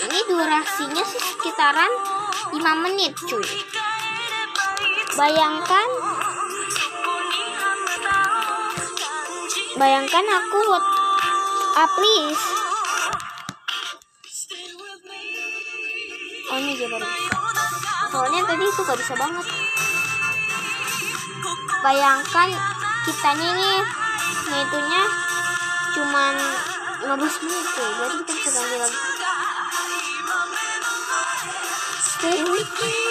Ini 0.08 0.20
durasinya 0.24 1.04
sih 1.04 1.20
sekitaran 1.20 1.92
5 2.56 2.56
menit 2.88 3.12
cuy. 3.28 3.44
Bayangkan 5.20 5.88
bayangkan 9.76 10.24
aku 10.32 10.58
what 10.64 10.84
ah 11.76 11.88
please. 11.92 12.44
Dia 16.66 16.90
baru. 16.90 17.06
Soalnya 18.10 18.42
tadi 18.42 18.64
itu 18.66 18.80
gak 18.82 18.98
bisa 18.98 19.14
banget. 19.14 19.46
Bayangkan 21.86 22.48
kitanya 23.06 23.46
ini 23.54 23.72
ngitunya 24.50 25.02
cuman 25.94 26.34
15 27.06 27.42
menit 27.46 27.66
tuh. 27.70 27.90
Berarti 27.94 28.22
kita 28.26 28.34
bisa 28.34 28.50
ganti 28.50 28.76
lagi. 28.82 28.98
Stay 32.02 32.42
with 32.42 32.70
me. 32.82 33.05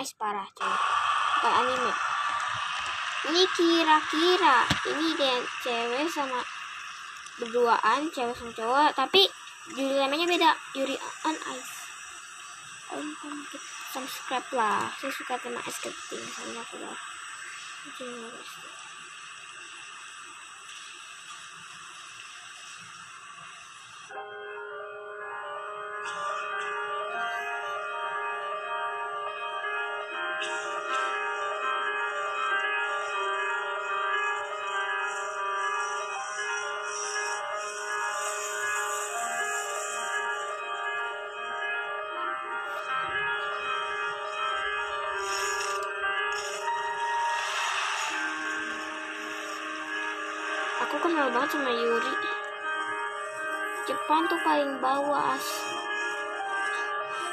Ice 0.00 0.14
parah 0.16 0.48
cuy. 0.52 0.68
Bukan 1.40 1.52
anime. 1.52 1.92
Ini 3.26 3.42
kira-kira 3.56 4.58
ini 4.92 5.06
dia 5.18 5.36
cewek 5.64 6.06
sama 6.06 6.40
berduaan, 7.40 8.06
cewek 8.12 8.36
sama 8.36 8.52
cowok, 8.54 8.90
tapi 8.94 9.26
judul 9.74 9.98
namanya 9.98 10.26
beda, 10.30 10.50
Yuri 10.78 10.96
on 11.26 11.36
Ice. 11.56 11.74
Om, 12.94 13.02
subscribe 13.90 14.48
lah. 14.54 14.86
Saya 14.94 15.10
suka 15.10 15.34
tema 15.42 15.58
ice 15.66 15.74
skating, 15.82 16.22
soalnya 16.22 16.62
aku 16.62 16.78
udah. 16.78 16.96
Banget 51.46 51.62
sama 51.62 51.70
Yuri. 51.70 52.14
Jepang 53.86 54.26
tuh 54.26 54.40
paling 54.42 54.82
bawah 54.82 55.38
as. 55.38 55.46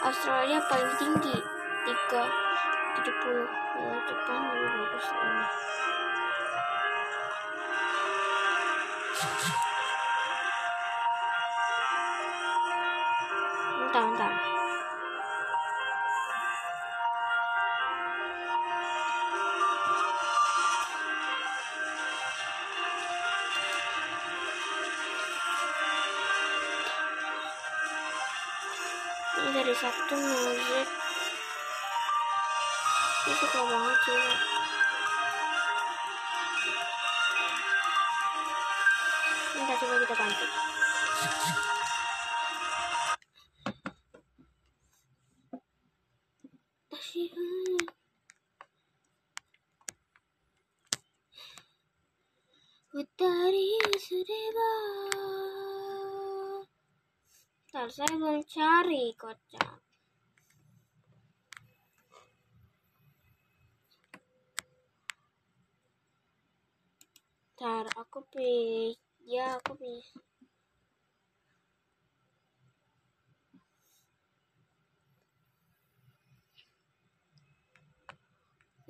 Australia 0.05 0.61
paling 0.69 0.93
tinggi 1.01 1.41
3 1.41 2.21
70 3.01 3.09
ya, 3.73 3.93
Jepang 4.05 4.41
lebih 4.53 4.69
bagus 4.69 5.07
ini 5.17 5.45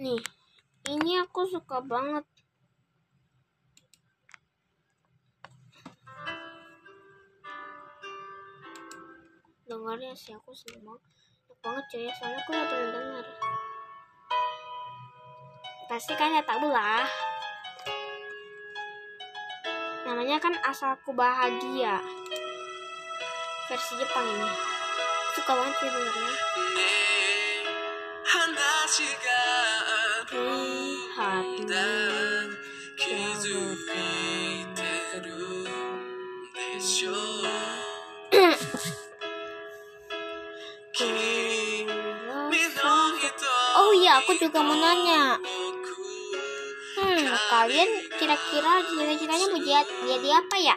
Nih 0.03 0.19
Ini 0.83 1.23
aku 1.23 1.47
suka 1.47 1.79
banget. 1.79 2.27
Dengarnya 9.63 10.11
sih 10.11 10.35
aku 10.35 10.51
seneng 10.51 10.83
banget. 10.83 11.03
Enak 11.47 11.57
banget 11.63 11.83
cuy 11.87 12.07
soalnya 12.19 12.39
aku 12.43 12.49
udah 12.51 12.65
pernah 12.67 12.89
denger 12.91 13.27
pasti 15.93 16.17
ya 16.17 16.41
tahu 16.41 16.73
lah. 16.73 17.05
Namanya 20.09 20.41
kan 20.41 20.57
asalku 20.65 21.13
bahagia. 21.13 22.01
Versi 23.69 23.93
Jepang 24.01 24.25
ini. 24.25 24.49
Suka 25.37 25.53
banget 25.53 25.75
sih 25.77 25.89
dengarnya 25.93 26.33
Oh 43.77 43.91
iya, 43.93 44.17
aku 44.25 44.33
juga 44.41 44.65
mau 44.65 44.73
nanya. 44.73 45.37
Hmm, 46.97 47.29
kalian 47.53 47.89
kira-kira 48.17 48.81
cita-citanya 48.89 49.47
mau 49.53 49.85
jadi 49.85 50.29
apa 50.33 50.55
ya? 50.57 50.75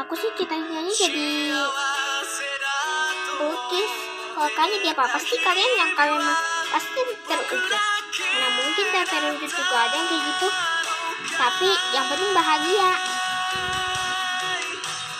Aku 0.00 0.16
sih 0.16 0.32
cita-citanya 0.32 0.92
jadi 0.96 1.52
lukis. 3.36 4.05
Kalau 4.36 4.52
kalian 4.52 4.84
jadi 4.84 4.92
apa? 4.92 5.16
Pasti 5.16 5.32
kalian 5.40 5.72
yang 5.80 5.92
kalian 5.96 6.20
pasti 6.68 7.00
terwujud. 7.24 7.82
Mana 8.20 8.48
mungkin 8.52 8.86
tak 8.92 9.08
juga 9.08 9.76
ada 9.80 9.96
yang 9.96 10.08
kayak 10.12 10.24
gitu. 10.28 10.48
Tapi 11.40 11.70
yang 11.96 12.04
penting 12.04 12.32
bahagia. 12.36 12.90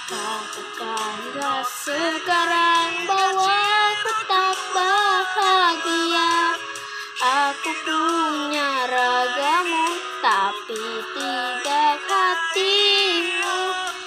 Katakanlah 0.05 1.65
sekarang 1.65 2.91
bahwa 3.09 3.57
aku 3.89 4.13
tak 4.29 4.57
bahagia 4.77 6.33
Aku 7.17 7.73
punya 7.89 8.71
ragamu 8.85 9.89
tapi 10.21 10.85
tidak 11.17 11.99
hatimu 12.05 13.57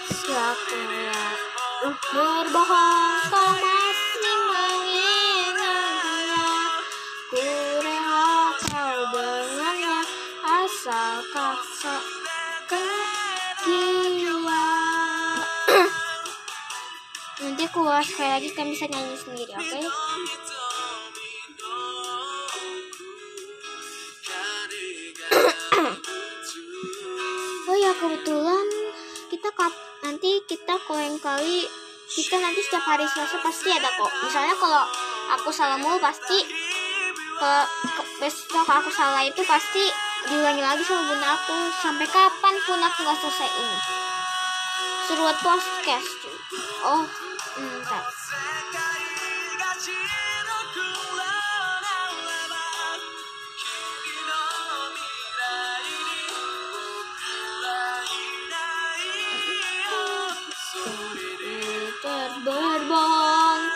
Siapnya 0.06 1.18
berbohong 2.14 3.39
Aku 17.60 17.84
ulas 17.86 18.08
sekali 18.08 18.32
lagi 18.34 18.50
kalian 18.56 18.72
bisa 18.72 18.86
nyanyi 18.88 19.14
sendiri, 19.20 19.52
oke? 19.54 19.80
Oh 27.70 27.78
ya 27.78 27.92
kebetulan 27.94 28.66
kita 29.30 29.50
kap 29.54 29.70
nanti 30.02 30.42
kita 30.50 30.76
yang 30.98 31.20
kali 31.22 31.68
kita 32.10 32.42
nanti 32.42 32.60
setiap 32.66 32.82
hari 32.90 33.06
Selasa 33.06 33.38
pasti 33.44 33.70
ada 33.70 33.92
kok. 33.94 34.12
Misalnya 34.26 34.56
kalau 34.58 34.84
aku 35.38 35.54
salah 35.54 35.78
mulu 35.78 36.02
pasti 36.02 36.42
ke, 37.38 37.54
ke 37.70 38.02
besok 38.18 38.66
aku 38.66 38.90
salah 38.90 39.22
itu 39.22 39.46
pasti 39.46 39.86
diulangi 40.26 40.64
lagi 40.66 40.82
sama 40.82 41.06
bunda 41.06 41.38
aku 41.38 41.56
sampai 41.86 42.08
kapan 42.10 42.56
pun 42.66 42.82
aku 42.82 42.98
nggak 43.06 43.20
selesai 43.22 43.50
ini. 43.62 43.80
Suruh 45.06 45.30
buat 45.30 45.38
podcast. 45.46 46.10
Oh, 46.82 47.29
minta 47.60 48.00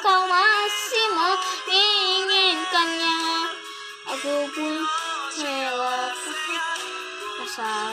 kau 0.03 0.27
masih 0.27 1.07
menginginkannya. 1.15 3.19
Aku 4.15 4.35
pun 4.51 4.75
rela. 5.39 6.11
Masalah 7.43 7.92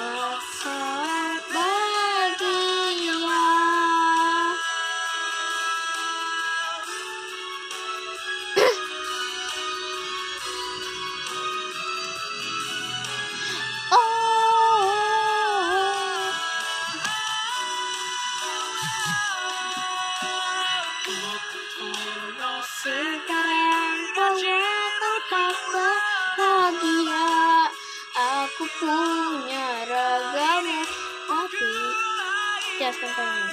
Jelaskan 33.01 33.17
kalian 33.17 33.49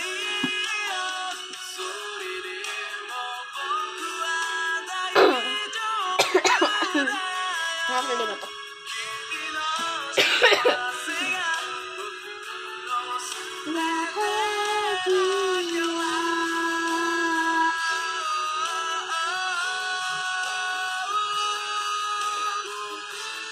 Maaf 7.87 8.03
tadi 8.03 8.23
batuk 8.27 8.51
Bahagia 13.71 14.35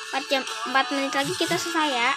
empat 0.05 0.23
jam 0.31 0.43
empat 0.43 0.85
menit 0.91 1.11
lagi 1.15 1.33
kita 1.39 1.55
selesai 1.55 1.87
ya 1.91 2.11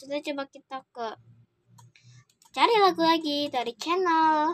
sudah 0.00 0.16
coba 0.24 0.48
kita 0.48 0.80
ke 0.96 1.08
cari 2.56 2.74
lagu 2.80 3.04
lagi 3.04 3.52
dari 3.52 3.76
channel 3.76 4.48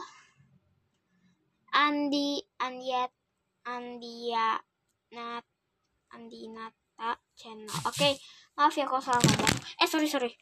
Andi 1.70 2.42
Andiat 2.58 3.14
Andia 3.62 4.58
Nat 5.14 5.46
Andi 6.10 6.50
Nata 6.50 7.14
channel. 7.38 7.70
Oke, 7.86 8.18
maaf 8.58 8.74
ya 8.74 8.90
kalau 8.90 8.98
salah 8.98 9.22
ngomong. 9.22 9.54
Eh 9.78 9.86
sorry 9.86 10.10
sorry. 10.10 10.34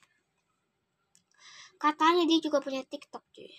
Katanya 1.77 2.25
dia 2.25 2.41
juga 2.41 2.65
punya 2.65 2.81
TikTok 2.89 3.25
cuy. 3.29 3.53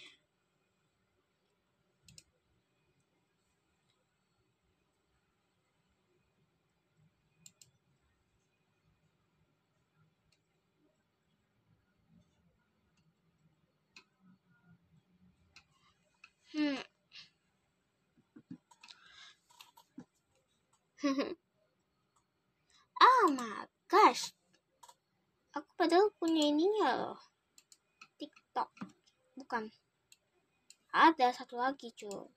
Hmm. 16.56 16.80
oh 23.04 23.26
my 23.36 23.68
gosh. 23.91 24.32
Aku 25.52 25.68
padahal 25.76 26.16
punya 26.16 26.48
ininya 26.48 26.96
loh. 26.96 27.20
TikTok. 28.16 28.72
Bukan. 29.36 29.68
Ada 30.96 31.25
satu 31.36 31.60
lagi 31.60 31.92
cuy. 32.00 32.32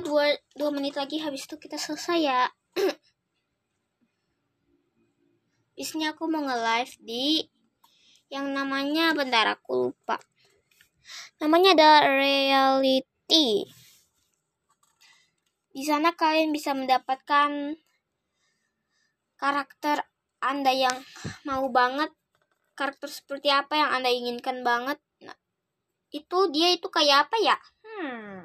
Dua, 0.00 0.34
dua 0.56 0.70
menit 0.72 0.96
lagi 0.96 1.20
habis 1.20 1.44
itu 1.48 1.56
kita 1.60 1.76
selesai 1.80 2.18
ya. 2.18 2.42
Bisnya 5.76 6.16
aku 6.16 6.24
mau 6.28 6.40
nge-live 6.44 6.94
di 7.04 7.44
yang 8.32 8.50
namanya 8.50 9.14
bentar 9.14 9.46
aku 9.46 9.90
lupa. 9.90 10.18
Namanya 11.38 11.76
ada 11.78 11.90
reality. 12.16 13.68
Di 15.76 15.82
sana 15.84 16.16
kalian 16.16 16.50
bisa 16.50 16.72
mendapatkan 16.72 17.76
karakter 19.36 20.08
Anda 20.40 20.72
yang 20.72 20.96
mau 21.44 21.68
banget, 21.68 22.08
karakter 22.72 23.12
seperti 23.12 23.52
apa 23.52 23.76
yang 23.76 23.90
Anda 23.92 24.08
inginkan 24.08 24.64
banget. 24.64 24.96
Nah, 25.20 25.36
itu 26.10 26.38
dia 26.50 26.72
itu 26.72 26.88
kayak 26.88 27.28
apa 27.28 27.36
ya? 27.44 27.56
Hmm. 27.84 28.35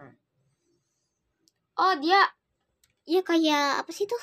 Oh, 1.81 1.97
dia 1.97 2.21
ya 3.09 3.25
kayak 3.25 3.81
apa 3.81 3.89
sih 3.89 4.05
tuh? 4.05 4.21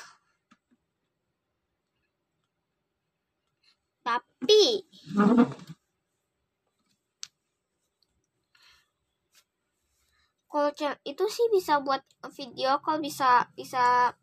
Tapi 3.99 4.63
kalau 10.49 10.71
itu 11.03 11.25
sih 11.27 11.45
bisa 11.51 11.83
buat 11.83 11.99
video 12.31 12.79
call 12.79 13.03
bisa 13.03 13.51
bisa 13.53 14.15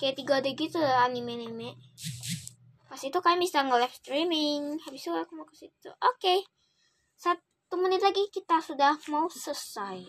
kayak 0.00 0.16
3D 0.16 0.46
gitu 0.56 0.80
anime-anime. 0.80 1.76
Pas 2.88 3.00
itu 3.04 3.18
kalian 3.20 3.40
bisa 3.44 3.60
nge-live 3.68 3.96
streaming. 4.00 4.80
Habis 4.88 5.06
itu 5.06 5.12
aku 5.12 5.32
mau 5.36 5.44
ke 5.44 5.54
situ. 5.60 5.92
Oke. 6.00 6.48
Satu 7.20 7.76
menit 7.76 8.00
lagi 8.00 8.26
kita 8.32 8.64
sudah 8.64 8.96
mau 9.12 9.28
selesai. 9.28 10.08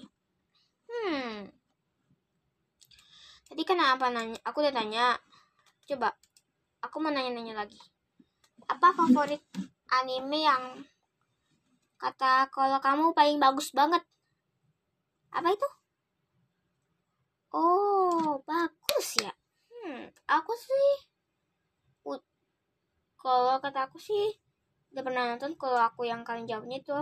Hmm. 0.88 1.63
Tadi 3.50 3.64
kenapa 3.68 4.10
nanya? 4.10 4.40
Aku 4.48 4.64
udah 4.64 4.74
tanya. 4.74 5.18
Coba. 5.90 6.14
Aku 6.84 7.00
mau 7.00 7.12
nanya-nanya 7.12 7.64
lagi. 7.64 7.80
Apa 8.68 8.96
favorit 8.96 9.44
anime 9.92 10.44
yang 10.44 10.64
kata 12.00 12.52
kalau 12.52 12.80
kamu 12.84 13.16
paling 13.16 13.40
bagus 13.40 13.72
banget? 13.72 14.04
Apa 15.32 15.52
itu? 15.52 15.70
Oh, 17.54 18.44
bagus 18.44 19.08
ya. 19.22 19.32
Hmm, 19.72 20.12
aku 20.28 20.54
sih 20.56 21.14
kalau 23.24 23.56
kata 23.64 23.88
aku 23.88 23.96
sih 24.04 24.36
udah 24.92 25.00
pernah 25.00 25.24
nonton 25.32 25.56
kalau 25.56 25.80
aku 25.80 26.04
yang 26.04 26.28
kalian 26.28 26.44
jawabnya 26.44 26.84
itu 26.84 27.00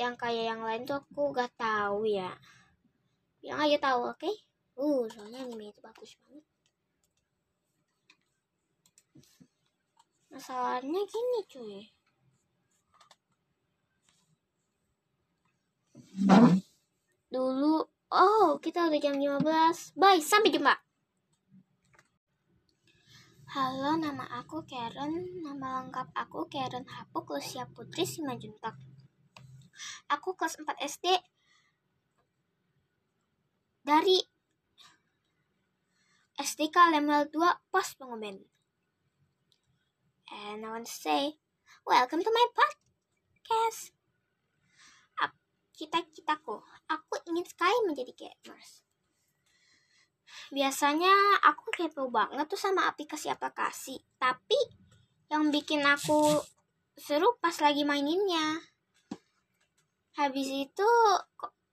yang 0.00 0.16
kayak 0.16 0.56
yang 0.56 0.64
lain 0.64 0.88
tuh 0.88 1.04
aku 1.04 1.36
gak 1.36 1.52
tahu 1.60 2.08
ya. 2.08 2.32
Yang 3.44 3.58
aja 3.60 3.78
tahu, 3.92 4.00
oke? 4.08 4.30
Uh, 4.78 5.10
soalnya 5.10 5.42
anime 5.42 5.74
itu 5.74 5.82
bagus 5.82 6.14
banget. 6.22 6.46
Masalahnya 10.30 11.02
gini 11.02 11.40
cuy. 11.50 11.82
Dulu, 17.26 17.76
oh 18.14 18.48
kita 18.62 18.86
udah 18.86 19.00
jam 19.02 19.18
15. 19.18 19.98
Bye, 19.98 20.22
sampai 20.22 20.54
jumpa. 20.54 20.78
Halo, 23.50 23.98
nama 23.98 24.30
aku 24.38 24.62
Karen. 24.62 25.42
Nama 25.42 25.82
lengkap 25.82 26.14
aku 26.14 26.46
Karen 26.46 26.86
Hapuk 26.86 27.34
Lucia 27.34 27.66
Putri 27.66 28.06
Simanjuntak. 28.06 28.78
Aku 30.06 30.38
kelas 30.38 30.54
4 30.62 30.70
SD 30.86 31.18
dari 33.82 34.37
SDK 36.38 36.94
Level 36.94 37.26
2 37.34 37.70
Pos 37.74 37.88
Pengoben. 37.98 38.38
And 40.30 40.62
I 40.62 40.68
want 40.70 40.86
to 40.86 40.94
say, 40.94 41.34
welcome 41.82 42.22
to 42.22 42.30
my 42.30 42.46
podcast. 42.54 43.90
Cita-citaku, 45.78 46.58
aku 46.90 47.14
ingin 47.30 47.46
sekali 47.46 47.74
menjadi 47.86 48.10
gamers. 48.14 48.82
biasanya 50.48 51.12
aku 51.44 51.68
kepo 51.72 52.08
banget 52.08 52.48
tuh 52.48 52.60
sama 52.60 52.88
aplikasi-aplikasi 52.88 54.00
tapi 54.16 54.56
yang 55.28 55.52
bikin 55.52 55.84
aku 55.84 56.40
seru 56.96 57.36
pas 57.40 57.52
lagi 57.60 57.84
maininnya 57.84 58.64
habis 60.16 60.48
itu 60.48 60.90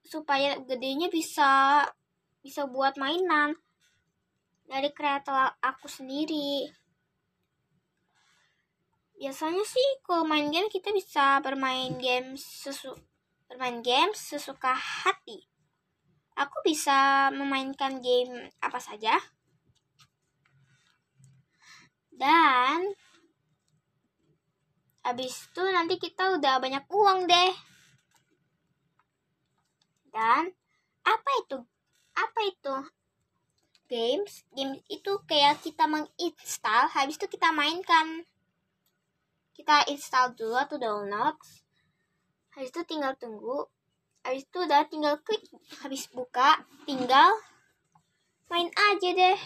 supaya 0.05 0.59
gedenya 0.67 1.07
bisa 1.07 1.83
bisa 2.43 2.67
buat 2.67 2.99
mainan 2.99 3.55
dari 4.65 4.89
kreator 4.91 5.55
aku 5.61 5.85
sendiri. 5.85 6.69
Biasanya 9.15 9.63
sih 9.63 9.87
kalau 10.03 10.27
main 10.27 10.51
game 10.51 10.67
kita 10.67 10.91
bisa 10.91 11.39
bermain 11.39 11.95
game 11.95 12.35
sesu 12.35 12.91
bermain 13.47 13.79
game 13.79 14.11
sesuka 14.11 14.75
hati. 14.75 15.47
Aku 16.35 16.59
bisa 16.67 17.31
memainkan 17.31 18.03
game 18.03 18.51
apa 18.59 18.75
saja. 18.81 19.15
Dan 22.11 22.91
habis 25.05 25.47
itu 25.47 25.63
nanti 25.71 25.95
kita 25.95 26.35
udah 26.35 26.59
banyak 26.59 26.83
uang 26.91 27.23
deh. 27.23 27.53
Dan 30.11 30.51
apa 31.07 31.31
itu? 31.43 31.59
Apa 32.15 32.39
itu 32.51 32.75
games 33.85 34.41
games 34.57 34.81
itu 34.89 35.11
kayak 35.29 35.61
kita 35.61 35.85
menginstal 35.85 36.89
habis 36.89 37.17
itu 37.21 37.29
kita 37.29 37.53
mainkan. 37.53 38.25
Kita 39.55 39.87
install 39.87 40.35
dulu 40.35 40.57
atau 40.59 40.75
download. 40.75 41.37
Habis 42.57 42.69
itu 42.73 42.81
tinggal 42.83 43.15
tunggu. 43.15 43.69
Habis 44.25 44.43
itu 44.49 44.57
udah 44.57 44.81
tinggal 44.89 45.15
klik 45.21 45.45
habis 45.85 46.09
buka 46.09 46.65
tinggal 46.83 47.29
main 48.49 48.67
aja 48.73 49.09
deh. 49.13 49.39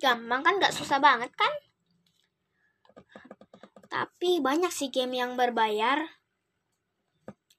Gampang 0.00 0.42
kan? 0.42 0.54
Nggak 0.58 0.74
susah 0.74 0.98
banget 0.98 1.30
kan? 1.38 1.52
Tapi 3.92 4.40
banyak 4.40 4.72
sih 4.72 4.88
game 4.88 5.20
yang 5.20 5.36
berbayar 5.36 6.21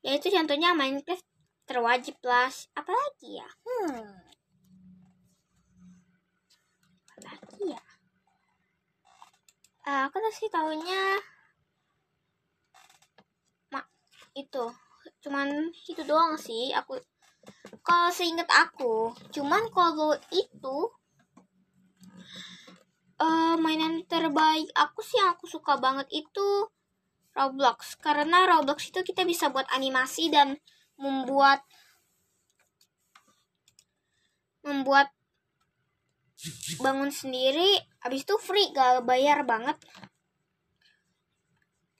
yaitu 0.04 0.28
contohnya 0.30 0.76
Minecraft 0.76 1.26
terwajib 1.64 2.20
plus 2.20 2.68
apalagi 2.76 3.40
ya? 3.40 3.50
Hmm. 3.64 4.20
Apalagi 7.16 7.64
ya? 7.72 7.84
Ah, 9.84 10.08
aku 10.08 10.20
sih 10.32 10.48
tahunya 10.52 11.02
mak 13.72 13.88
itu. 14.36 14.66
Cuman 15.24 15.72
itu 15.88 16.04
doang 16.04 16.36
sih. 16.40 16.72
Aku 16.76 17.00
kalau 17.84 18.10
seingat 18.12 18.48
aku 18.48 19.12
cuman 19.36 19.68
kalau 19.76 20.16
itu 20.32 20.78
eh 23.24 23.56
mainan 23.60 24.04
terbaik 24.08 24.68
aku 24.76 25.00
sih 25.04 25.20
yang 25.20 25.36
aku 25.36 25.46
suka 25.48 25.76
banget 25.80 26.08
itu 26.12 26.50
Roblox. 27.34 27.98
Karena 27.98 28.46
Roblox 28.46 28.94
itu 28.94 29.02
kita 29.02 29.26
bisa 29.26 29.50
buat 29.50 29.66
animasi 29.74 30.30
dan 30.30 30.58
membuat 31.02 31.66
membuat 34.64 35.12
bangun 36.80 37.10
sendiri. 37.10 37.82
Habis 38.06 38.24
itu 38.24 38.36
free 38.38 38.70
gak 38.72 39.04
bayar 39.04 39.44
banget. 39.44 39.76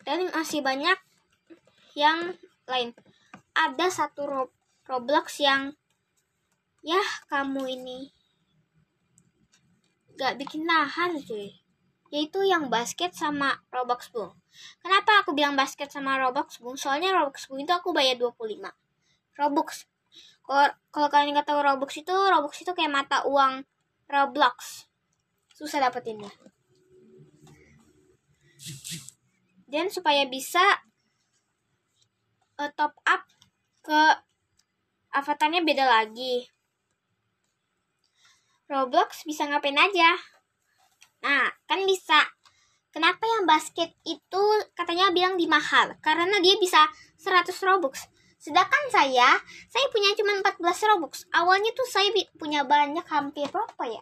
Dan 0.06 0.30
masih 0.32 0.62
banyak 0.62 1.00
yang 1.98 2.38
lain. 2.70 2.94
Ada 3.54 3.90
satu 3.90 4.26
Ro- 4.26 4.56
Roblox 4.86 5.42
yang 5.42 5.74
ya 6.84 7.00
kamu 7.32 7.64
ini 7.80 8.12
gak 10.14 10.38
bikin 10.38 10.70
tahan 10.70 11.18
cuy. 11.26 11.58
Yaitu 12.14 12.46
yang 12.46 12.70
basket 12.70 13.18
sama 13.18 13.58
Roblox 13.74 14.14
Boom 14.14 14.43
kenapa 14.82 15.26
aku 15.26 15.34
bilang 15.34 15.58
basket 15.58 15.90
sama 15.90 16.18
Roblox 16.22 16.62
Boom 16.62 16.78
soalnya 16.78 17.14
Roblox 17.14 17.50
Boom 17.50 17.64
itu 17.66 17.74
aku 17.74 17.92
bayar 17.92 18.18
25 18.18 18.38
Robux 19.40 19.90
kalau 20.44 21.08
kalian 21.10 21.40
nggak 21.40 21.48
tahu 21.48 21.60
Robux 21.64 21.96
itu 21.96 22.12
Robux 22.12 22.54
itu 22.60 22.72
kayak 22.76 22.92
mata 22.92 23.24
uang 23.24 23.64
Roblox. 24.12 24.86
Susah 25.56 25.80
dapetinnya. 25.80 26.30
Dan 29.66 29.88
supaya 29.90 30.28
bisa 30.28 30.62
eh, 32.60 32.72
top 32.76 32.94
up 33.08 33.24
ke 33.82 34.02
avatarnya 35.16 35.64
beda 35.64 35.86
lagi. 35.88 36.46
Roblox 38.68 39.24
bisa 39.24 39.48
ngapain 39.48 39.80
aja? 39.80 40.12
Nah 41.24 41.48
kan 41.66 41.88
bisa 41.88 42.20
kenapa 42.94 43.26
yang 43.26 43.50
basket 43.50 43.90
itu 44.06 44.44
katanya 44.78 45.10
bilang 45.10 45.34
di 45.36 45.50
mahal 45.50 45.98
karena 46.06 46.38
dia 46.40 46.56
bisa 46.62 46.86
100 47.18 47.50
Robux. 47.66 48.06
Sedangkan 48.38 48.84
saya 48.94 49.42
saya 49.68 49.86
punya 49.90 50.14
cuma 50.14 50.38
14 50.46 50.62
Robux. 50.94 51.26
Awalnya 51.34 51.74
tuh 51.74 51.90
saya 51.90 52.14
punya 52.38 52.62
banyak 52.64 53.04
hampir 53.10 53.50
berapa 53.50 53.84
ya? 53.90 54.02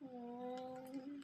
Hmm, 0.00 1.20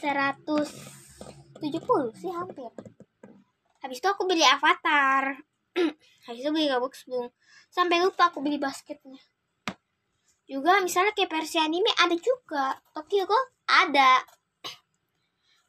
170 0.00 2.16
sih 2.16 2.32
hampir. 2.32 2.72
Habis 3.84 4.00
itu 4.00 4.08
aku 4.08 4.24
beli 4.24 4.44
avatar. 4.44 5.36
Habis 6.26 6.40
itu 6.40 6.50
beli 6.50 6.72
Robux 6.72 7.04
Boom 7.04 7.28
sampai 7.70 8.02
lupa 8.02 8.34
aku 8.34 8.42
beli 8.42 8.58
basketnya 8.58 9.22
juga 10.50 10.82
misalnya 10.82 11.14
kayak 11.14 11.30
versi 11.30 11.62
anime 11.62 11.94
ada 11.94 12.18
juga. 12.18 12.74
Tokyo 12.90 13.22
Ghoul 13.22 13.46
ada. 13.70 14.18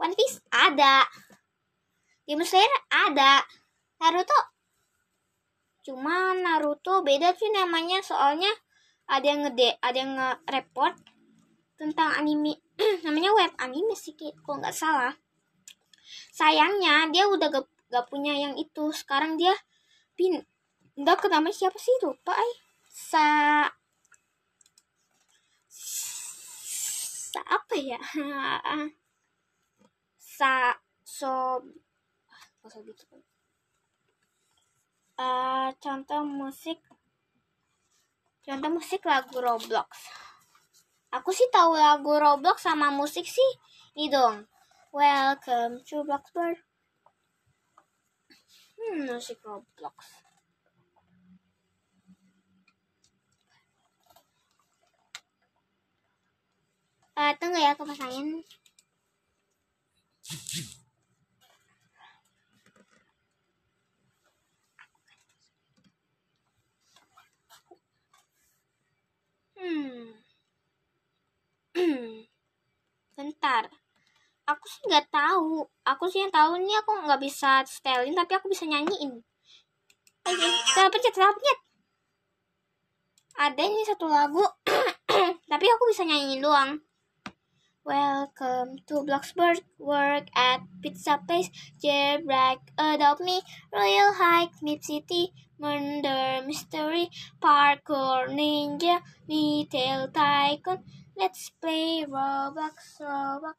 One 0.02 0.18
Piece 0.18 0.42
ada. 0.50 1.06
Demon 2.26 2.50
Slayer 2.50 2.74
ada. 2.90 3.46
Naruto. 4.02 4.58
Cuma 5.86 6.34
Naruto 6.34 7.06
beda 7.06 7.38
sih 7.38 7.54
namanya. 7.54 8.02
Soalnya 8.02 8.50
ada 9.06 9.22
yang 9.22 9.46
ngede 9.46 9.78
ada 9.86 9.98
yang 10.02 10.18
nge-report 10.18 10.98
tentang 11.78 12.18
anime. 12.18 12.58
Namanya 13.06 13.38
web 13.38 13.54
anime 13.62 13.94
sih 13.94 14.18
kalau 14.18 14.58
nggak 14.66 14.74
salah. 14.74 15.14
Sayangnya 16.34 17.14
dia 17.14 17.30
udah 17.30 17.54
gak, 17.54 17.70
gak 17.94 18.10
punya 18.10 18.34
yang 18.34 18.58
itu. 18.58 18.90
Sekarang 18.90 19.38
dia 19.38 19.54
pin 20.18 20.42
pindah 20.98 21.22
ke 21.22 21.30
namanya 21.30 21.54
siapa 21.54 21.78
sih? 21.78 21.94
Lupa 22.02 22.34
ay 22.34 22.52
sa 22.90 23.26
sa 27.32 27.42
apa 27.48 27.76
ya? 27.80 28.00
Sa 30.38 30.76
so 31.02 31.64
usah 32.62 32.82
gitu 32.84 33.04
Eh, 35.22 35.70
contoh 35.78 36.26
musik 36.26 36.82
contoh 38.42 38.70
musik 38.74 39.06
lagu 39.06 39.38
Roblox. 39.38 40.10
Aku 41.14 41.30
sih 41.30 41.46
tahu 41.54 41.78
lagu 41.78 42.18
Roblox 42.18 42.66
sama 42.66 42.90
musik 42.90 43.30
sih 43.30 43.52
ini 43.94 44.10
dong. 44.10 44.50
Welcome 44.90 45.86
to 45.86 46.02
Bloxburg. 46.04 46.58
Hmm 48.76 49.14
musik 49.14 49.40
Roblox 49.46 50.21
Eh, 57.20 57.32
tunggu 57.40 57.58
ya 57.60 57.76
aku 57.76 57.84
pasangin 57.90 58.28
Hmm. 69.62 70.18
Bentar. 73.18 73.70
Aku 74.50 74.66
sih 74.66 74.82
nggak 74.90 75.06
tahu. 75.14 75.70
Aku 75.86 76.04
sih 76.10 76.20
yang 76.26 76.34
tahu 76.34 76.58
nih 76.58 76.76
aku 76.82 76.92
nggak 77.06 77.22
bisa 77.22 77.62
setelin 77.70 78.18
tapi 78.18 78.34
aku 78.34 78.50
bisa 78.50 78.66
nyanyiin. 78.66 79.22
Ayo, 80.26 80.48
salah 80.74 80.90
pencet, 80.90 81.14
salah 81.14 81.34
pencet. 81.38 81.60
Ada 83.38 83.62
ini 83.62 83.84
satu 83.86 84.06
lagu, 84.10 84.44
tapi 85.52 85.66
aku 85.66 85.84
bisa 85.94 86.04
nyanyiin 86.06 86.42
doang. 86.42 86.72
Welcome 87.84 88.78
to 88.86 89.02
Bloxburg, 89.02 89.66
work 89.80 90.30
at 90.38 90.62
Pizza 90.84 91.18
Place, 91.26 91.50
Jailbreak, 91.84 92.60
Adopt 92.78 93.22
Me, 93.22 93.42
Royal 93.74 94.14
High, 94.14 94.50
Mid 94.62 94.86
City, 94.86 95.34
Murder, 95.58 96.46
Mystery, 96.46 97.10
Parkour, 97.42 98.30
Ninja, 98.30 99.02
Retail 99.28 100.14
Tycoon, 100.14 100.86
Let's 101.18 101.50
play 101.58 102.06
Roblox, 102.06 103.02
Roblox. 103.02 103.58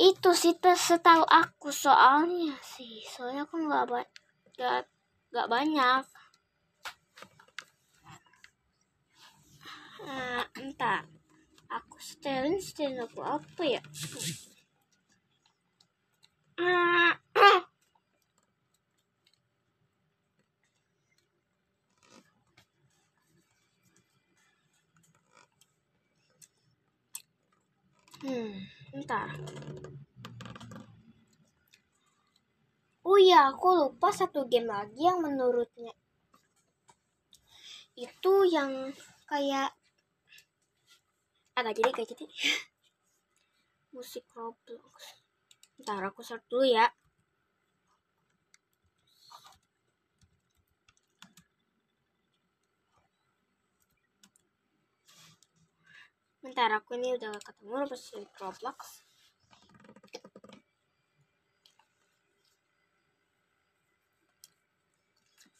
itu 0.00 0.32
sih 0.32 0.56
setahu 0.56 1.22
aku 1.28 1.68
soalnya 1.68 2.56
sih. 2.64 3.04
Soalnya 3.04 3.44
aku 3.44 3.60
nggak 3.60 3.84
ba- 3.84 4.88
nggak 5.30 5.48
banyak. 5.50 6.04
Nah, 10.00 10.44
entah 10.56 11.04
aku 11.70 11.96
setelin 12.02 12.58
setelin 12.58 12.98
aku 13.06 13.20
apa 13.22 13.62
ya? 13.64 13.82
Hmm 28.20 28.52
entar 28.92 29.30
Oh 33.10 33.18
iya, 33.18 33.38
aku 33.50 33.68
lupa 33.80 34.08
satu 34.20 34.40
game 34.52 34.68
lagi 34.76 35.00
yang 35.08 35.18
menurutnya. 35.24 35.92
Itu 37.96 38.34
yang 38.54 38.92
kayak 39.30 39.79
agak 41.58 41.74
jadi 41.76 41.90
kayak 41.92 42.08
jadi 42.14 42.26
musik 43.94 44.24
Roblox. 44.34 44.96
Ntar 45.82 46.02
aku 46.06 46.20
search 46.22 46.46
dulu 46.46 46.66
ya. 46.68 46.86
Bentar 56.40 56.72
aku 56.72 56.96
ini 56.96 57.20
udah 57.20 57.36
ketemu 57.36 57.84
musik 57.84 58.28
Roblox. 58.40 59.04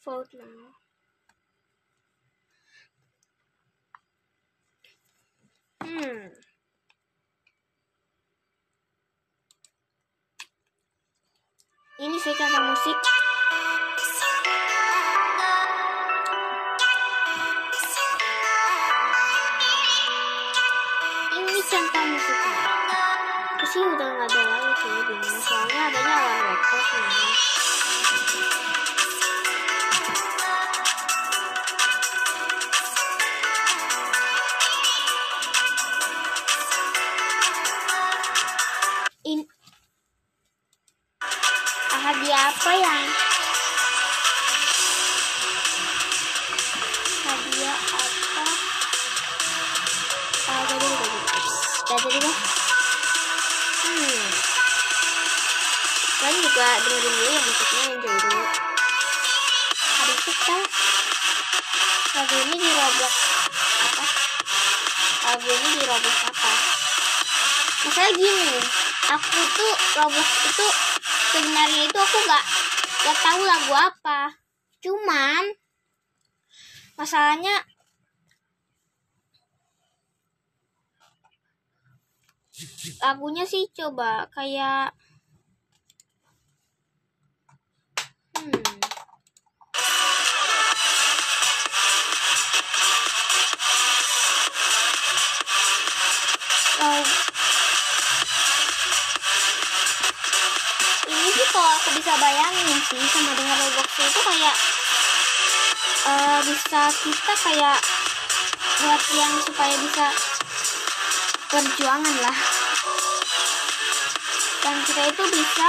Vote 0.01 0.33
now. 0.33 0.80
Hmm. 5.91 6.31
Ini 11.99 12.15
sih 12.15 12.31
kata 12.31 12.59
musik. 12.63 12.95
Ini 21.35 21.59
contoh 21.59 22.03
musiknya. 22.07 22.55
Aku 23.51 23.65
sih 23.67 23.83
udah 23.83 24.07
nggak 24.15 24.31
ada 24.31 24.41
lagi 24.47 24.71
sih 24.79 24.95
gini. 25.11 25.27
Soalnya 25.43 25.91
adanya 25.91 26.13
alarm 26.15 26.55
record 26.55 26.85
nih. 26.87 27.70
Lagu 62.21 62.37
ini 62.37 62.53
di 62.53 62.69
Roblox 62.69 63.13
apa? 63.81 64.05
Lagu 65.25 65.49
ini 65.49 65.69
di 65.73 65.83
Roblox 65.89 66.17
apa? 66.29 66.51
Masalah 67.81 68.13
gini, 68.13 68.51
aku 69.09 69.39
tuh 69.57 69.73
Roblox 69.97 70.29
itu 70.45 70.67
sebenarnya 71.33 71.81
itu 71.89 71.97
aku 71.97 72.17
gak 72.29 72.43
gak 73.01 73.17
tahu 73.25 73.41
lagu 73.41 73.73
apa. 73.73 74.21
Cuman 74.85 75.43
masalahnya 76.93 77.65
lagunya 83.01 83.49
sih 83.49 83.65
coba 83.73 84.29
kayak 84.29 84.93
kita 107.01 107.33
kayak 107.33 107.79
buat 108.81 109.03
yang 109.17 109.33
supaya 109.41 109.73
bisa 109.81 110.07
perjuangan 111.49 112.15
lah. 112.21 112.37
Dan 114.61 114.75
kita 114.85 115.01
itu 115.09 115.23
bisa 115.33 115.67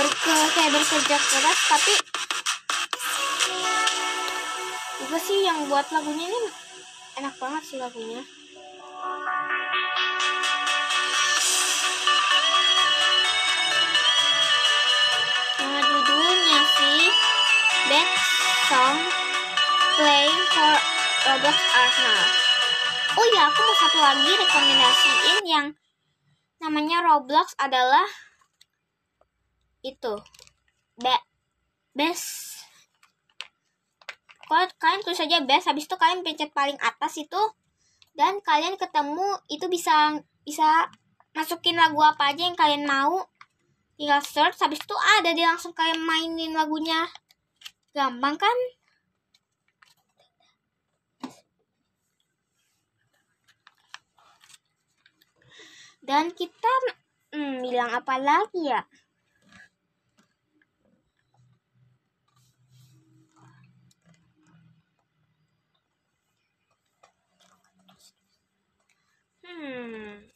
berke 0.00 0.36
kayak 0.56 0.72
bekerja 0.72 1.16
keras 1.20 1.58
tapi 1.68 1.94
juga 5.04 5.18
sih 5.20 5.38
yang 5.44 5.68
buat 5.68 5.84
lagunya 5.92 6.28
ini 6.32 6.40
enak 7.20 7.36
banget 7.36 7.62
sih 7.68 7.78
lagunya. 7.80 8.24
Nama 15.60 15.80
judulnya 15.84 16.60
sih 16.76 17.00
Best 17.92 18.16
Song 18.72 19.05
Playing 19.96 20.42
for 20.52 20.76
Roblox 21.24 21.56
Arsenal. 21.56 22.28
Oh 23.16 23.26
ya, 23.32 23.48
aku 23.48 23.64
mau 23.64 23.76
satu 23.80 23.96
lagi 23.96 24.28
rekomendasiin 24.28 25.40
yang 25.48 25.66
namanya 26.60 27.00
Roblox 27.00 27.56
adalah 27.56 28.04
itu. 29.80 30.20
Be 31.00 31.16
best. 31.96 32.60
Kalau 34.44 34.68
kalian 34.76 35.00
tulis 35.00 35.16
saja 35.16 35.40
best 35.48 35.64
habis 35.64 35.88
itu 35.88 35.96
kalian 35.96 36.20
pencet 36.20 36.52
paling 36.52 36.76
atas 36.84 37.16
itu 37.16 37.42
dan 38.12 38.44
kalian 38.44 38.76
ketemu 38.76 39.40
itu 39.48 39.64
bisa 39.72 40.12
bisa 40.44 40.92
masukin 41.32 41.80
lagu 41.80 42.04
apa 42.04 42.36
aja 42.36 42.44
yang 42.44 42.52
kalian 42.52 42.84
mau. 42.84 43.32
Tinggal 43.96 44.20
search 44.20 44.60
habis 44.60 44.76
itu 44.76 44.96
ada 45.16 45.32
dia 45.32 45.56
langsung 45.56 45.72
kalian 45.72 46.04
mainin 46.04 46.52
lagunya. 46.52 47.08
Gampang 47.96 48.36
kan 48.36 48.75
dan 56.06 56.30
kita 56.30 56.72
hmm, 57.34 57.66
bilang 57.66 57.90
apa 57.90 58.14
lagi 58.22 58.70
ya 58.70 58.80
hmm 69.42 70.30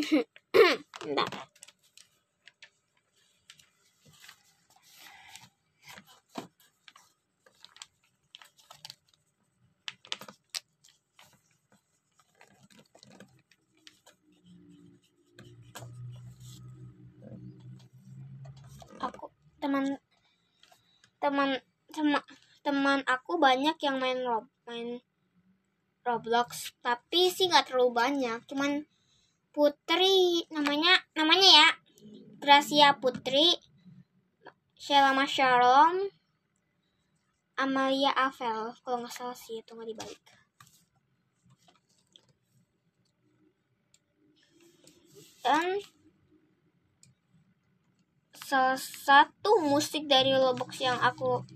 Bentar. 1.04 1.49
teman 19.70 19.86
teman 21.22 21.50
teman 21.94 22.22
teman 22.66 22.98
aku 23.06 23.38
banyak 23.38 23.78
yang 23.86 24.02
main 24.02 24.18
rob 24.26 24.50
main 24.66 24.98
Roblox. 26.02 26.74
Tapi 26.82 27.30
sih 27.30 27.46
nggak 27.46 27.70
terlalu 27.70 27.94
banyak. 27.94 28.42
Cuman 28.50 28.82
Putri 29.54 30.46
namanya 30.50 30.98
namanya 31.14 31.46
ya 31.46 31.68
Gracia 32.42 32.98
Putri 32.98 33.54
Sheila 34.74 35.14
Shalom 35.22 36.10
Amalia 37.54 38.10
Avel. 38.18 38.74
Kalau 38.82 39.06
nggak 39.06 39.14
salah 39.14 39.38
sih 39.38 39.62
itu 39.62 39.70
nggak 39.70 39.90
dibalik. 39.94 40.22
Dan 45.46 45.78
salah 48.50 48.74
satu 48.82 49.62
musik 49.62 50.10
dari 50.10 50.34
Roblox 50.34 50.82
yang 50.82 50.98
aku 50.98 51.46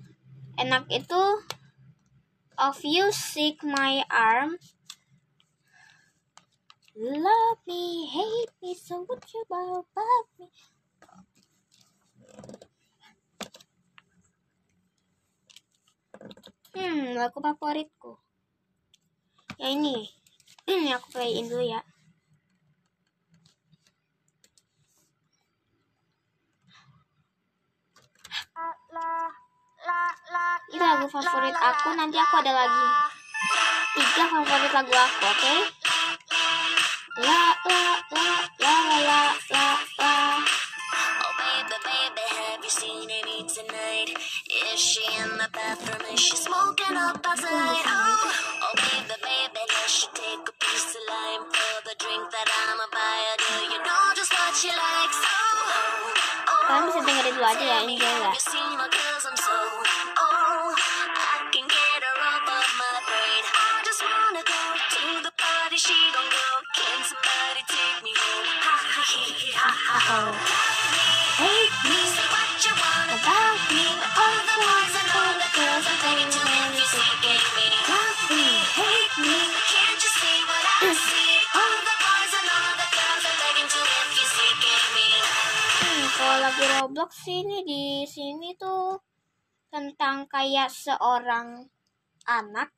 enak 0.54 0.86
itu 0.94 1.22
of 2.54 2.78
you 2.86 3.10
seek 3.10 3.66
my 3.66 4.06
arm. 4.06 4.54
Love 6.94 7.58
me 7.66 8.06
hate 8.06 8.54
me 8.62 8.78
so 8.78 9.02
what 9.10 9.26
you 9.34 9.42
about 9.42 10.26
me? 10.38 10.46
Hmm 16.78 17.18
lagu 17.18 17.42
favoritku. 17.42 18.22
Ya 19.58 19.74
ini 19.74 20.14
ini 20.70 20.94
aku 20.94 21.10
playin 21.10 21.50
dulu 21.50 21.66
ya 21.66 21.82
Ini 28.94 30.78
lagu 30.78 31.10
favorit 31.10 31.50
aku, 31.58 31.98
nanti 31.98 32.14
aku 32.14 32.34
ada 32.38 32.52
lagi. 32.54 32.86
Tiga 33.98 34.24
favorit 34.30 34.70
lagu 34.70 34.94
aku, 34.94 35.18
oke? 35.18 35.34
Okay? 35.34 35.58
La 37.18 37.58
la 37.66 37.82
la 38.14 38.30
la 38.62 38.76
la 38.94 39.02
la 39.02 39.22
la 39.50 39.66
la. 39.98 40.14
Oh 41.26 41.32
baby, 41.42 41.76
baby, 41.82 42.26
have 42.38 42.62
you 42.62 42.70
seen 42.70 43.10
Amy 43.10 43.42
tonight? 43.50 44.14
Is 44.46 44.78
she 44.78 45.02
in 45.18 45.42
the 45.42 45.50
bathroom? 45.50 46.06
Is 46.14 46.22
she 46.22 46.38
smoking 46.38 46.94
up 46.94 47.18
outside? 47.18 47.82
Oh, 47.90 48.30
oh 48.62 48.74
baby, 48.78 49.10
baby, 49.10 49.62
does 49.74 49.90
she 49.90 50.06
take 50.14 50.46
a 50.46 50.54
piece 50.54 50.94
of 50.94 51.02
lime 51.10 51.50
for 51.50 51.74
the 51.82 51.98
drink 51.98 52.30
that 52.30 52.46
I'ma 52.46 52.86
buy? 52.94 53.18
Do 53.42 53.74
you 53.74 53.80
know 53.82 54.02
just 54.14 54.30
what 54.30 54.54
she 54.54 54.70
likes? 54.70 55.18
Oh 55.18 55.53
kalian 56.64 56.84
bisa 56.88 57.00
dengerin 57.04 57.34
dulu 57.36 57.46
aja 57.46 57.64
ya 57.64 57.78
ini 57.84 57.94
juga 58.00 58.32
Oh. 70.04 70.30
Hey 71.40 71.83
lagu 86.64 86.96
Roblox 86.96 87.28
sini 87.28 87.60
di 87.60 88.08
sini 88.08 88.56
tuh 88.56 88.96
tentang 89.68 90.24
kayak 90.24 90.72
seorang 90.72 91.68
anak, 92.24 92.72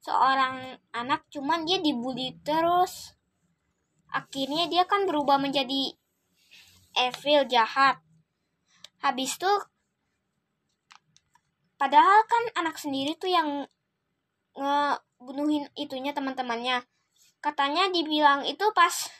seorang 0.00 0.80
anak 0.96 1.28
cuman 1.28 1.68
dia 1.68 1.76
dibully 1.76 2.32
terus. 2.40 3.12
Akhirnya 4.08 4.72
dia 4.72 4.88
kan 4.88 5.04
berubah 5.04 5.36
menjadi 5.36 5.92
evil 6.96 7.44
jahat. 7.44 8.00
Habis 9.04 9.36
itu 9.36 9.52
padahal 11.76 12.24
kan 12.24 12.64
anak 12.64 12.80
sendiri 12.80 13.20
tuh 13.20 13.28
yang 13.28 13.68
ngebunuhin 14.56 15.68
itunya 15.76 16.16
teman-temannya. 16.16 16.88
Katanya 17.44 17.92
dibilang 17.92 18.48
itu 18.48 18.64
pas 18.72 19.12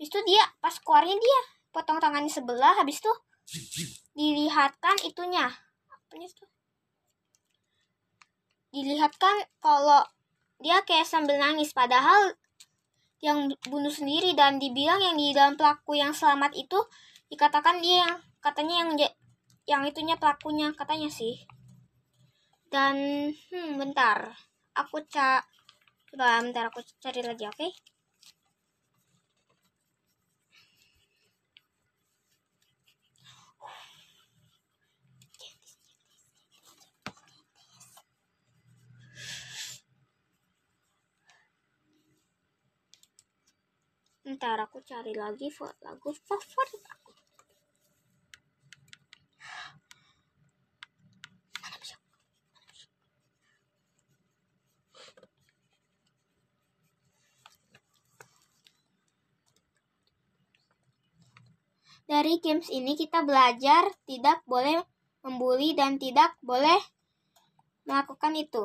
itu 0.00 0.16
dia 0.24 0.48
pas 0.64 0.72
keluarnya 0.80 1.20
dia 1.20 1.57
potong 1.70 2.00
tangannya 2.00 2.30
sebelah 2.30 2.76
habis 2.80 3.00
itu 3.00 3.12
dilihatkan 4.16 4.96
itunya. 5.04 5.48
Apanya 5.88 6.28
itu 6.28 6.44
dilihatkan 8.68 9.48
kalau 9.64 10.04
dia 10.60 10.84
kayak 10.84 11.08
sambil 11.08 11.40
nangis 11.40 11.72
padahal 11.72 12.36
yang 13.18 13.50
bunuh 13.66 13.90
sendiri 13.90 14.36
dan 14.36 14.62
dibilang 14.62 15.02
yang 15.02 15.16
di 15.18 15.34
dalam 15.34 15.58
pelaku 15.58 15.98
yang 15.98 16.14
selamat 16.14 16.54
itu 16.54 16.78
dikatakan 17.32 17.82
dia 17.82 18.06
yang 18.06 18.14
katanya 18.38 18.74
yang 18.84 18.90
yang 19.68 19.82
itunya 19.84 20.16
pelakunya 20.16 20.70
katanya 20.76 21.10
sih. 21.10 21.44
Dan 22.68 23.28
hmm 23.32 23.80
bentar. 23.80 24.36
Aku 24.76 25.02
ca 25.10 25.42
coba 26.08 26.40
bentar 26.40 26.72
aku 26.72 26.80
cari 27.04 27.20
lagi 27.20 27.44
oke 27.44 27.68
Ntar 44.28 44.60
aku 44.60 44.84
cari 44.84 45.16
lagi 45.16 45.48
lagu 45.80 46.12
favorit 46.12 46.84
aku. 46.84 47.10
Dari 62.08 62.40
games 62.40 62.68
ini 62.68 62.96
kita 62.96 63.24
belajar 63.24 63.88
tidak 64.04 64.44
boleh 64.44 64.80
membuli 65.24 65.72
dan 65.72 65.96
tidak 65.96 66.36
boleh 66.44 66.80
melakukan 67.88 68.32
itu. 68.36 68.64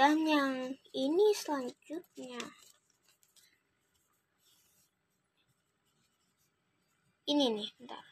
Dan 0.00 0.24
yang 0.24 0.80
ini 0.96 1.28
selanjutnya. 1.36 2.40
Ini 7.28 7.44
nih, 7.52 7.68
bentar. 7.76 8.04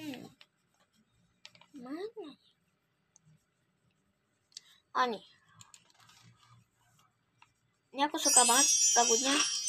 Hmm. 0.00 0.24
Mana? 1.76 2.28
Oh 4.96 5.06
nih. 5.12 5.24
Ini 7.92 8.08
aku 8.08 8.16
suka 8.16 8.48
banget 8.48 8.64
lagunya. 8.96 9.59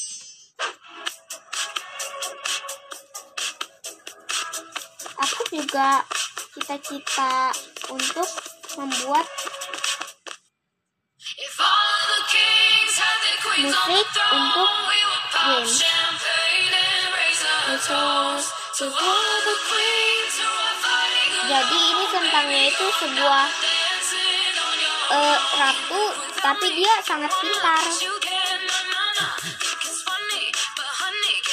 juga 5.52 6.00
cita-cita 6.56 7.52
untuk 7.92 8.24
membuat 8.80 9.28
musik 13.60 14.06
untuk 14.32 14.72
game. 15.44 15.92
jadi 21.52 21.76
ini 21.76 22.04
tentangnya 22.08 22.62
itu 22.72 22.86
sebuah 22.96 23.44
uh, 25.12 25.38
ratu 25.60 26.02
tapi 26.40 26.66
dia 26.80 26.94
sangat 27.04 27.28
pintar. 27.28 27.84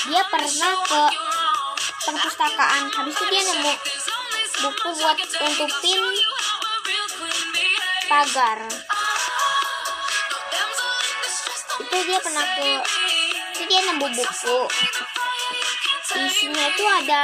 dia 0.07 0.23
pernah 0.31 0.73
ke 0.87 1.28
perpustakaan. 2.05 2.83
Habis 2.91 3.13
itu 3.15 3.25
dia 3.31 3.41
nemu 3.43 3.73
buku 4.59 4.89
buat 4.99 5.17
queen 5.17 5.53
behaves. 5.55 6.07
pagar. 8.09 8.59
Itu 11.79 11.97
dia 12.05 12.19
pernah 12.19 12.45
ke 12.57 12.69
itu 13.55 13.61
dia 13.67 13.81
nemu 13.87 14.07
buku. 14.07 14.57
Isinya 16.19 16.63
itu 16.67 16.83
ada 16.83 17.21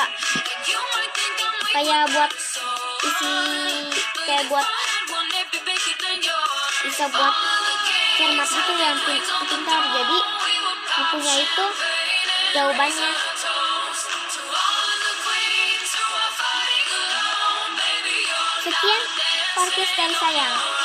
kayak 1.76 2.08
buat 2.16 2.32
isi 3.04 3.34
kayak 4.24 4.44
buat 4.48 4.68
bisa 6.86 7.06
buat 7.12 7.34
cermat 8.16 8.48
itu 8.48 8.74
yang 8.80 8.98
pin- 9.04 9.28
pintar. 9.52 9.82
Jadi 9.92 10.18
bukunya 10.96 11.34
itu 11.44 11.66
jawabannya. 12.56 13.35
Pakistan 19.66 20.14
sayang. 20.22 20.85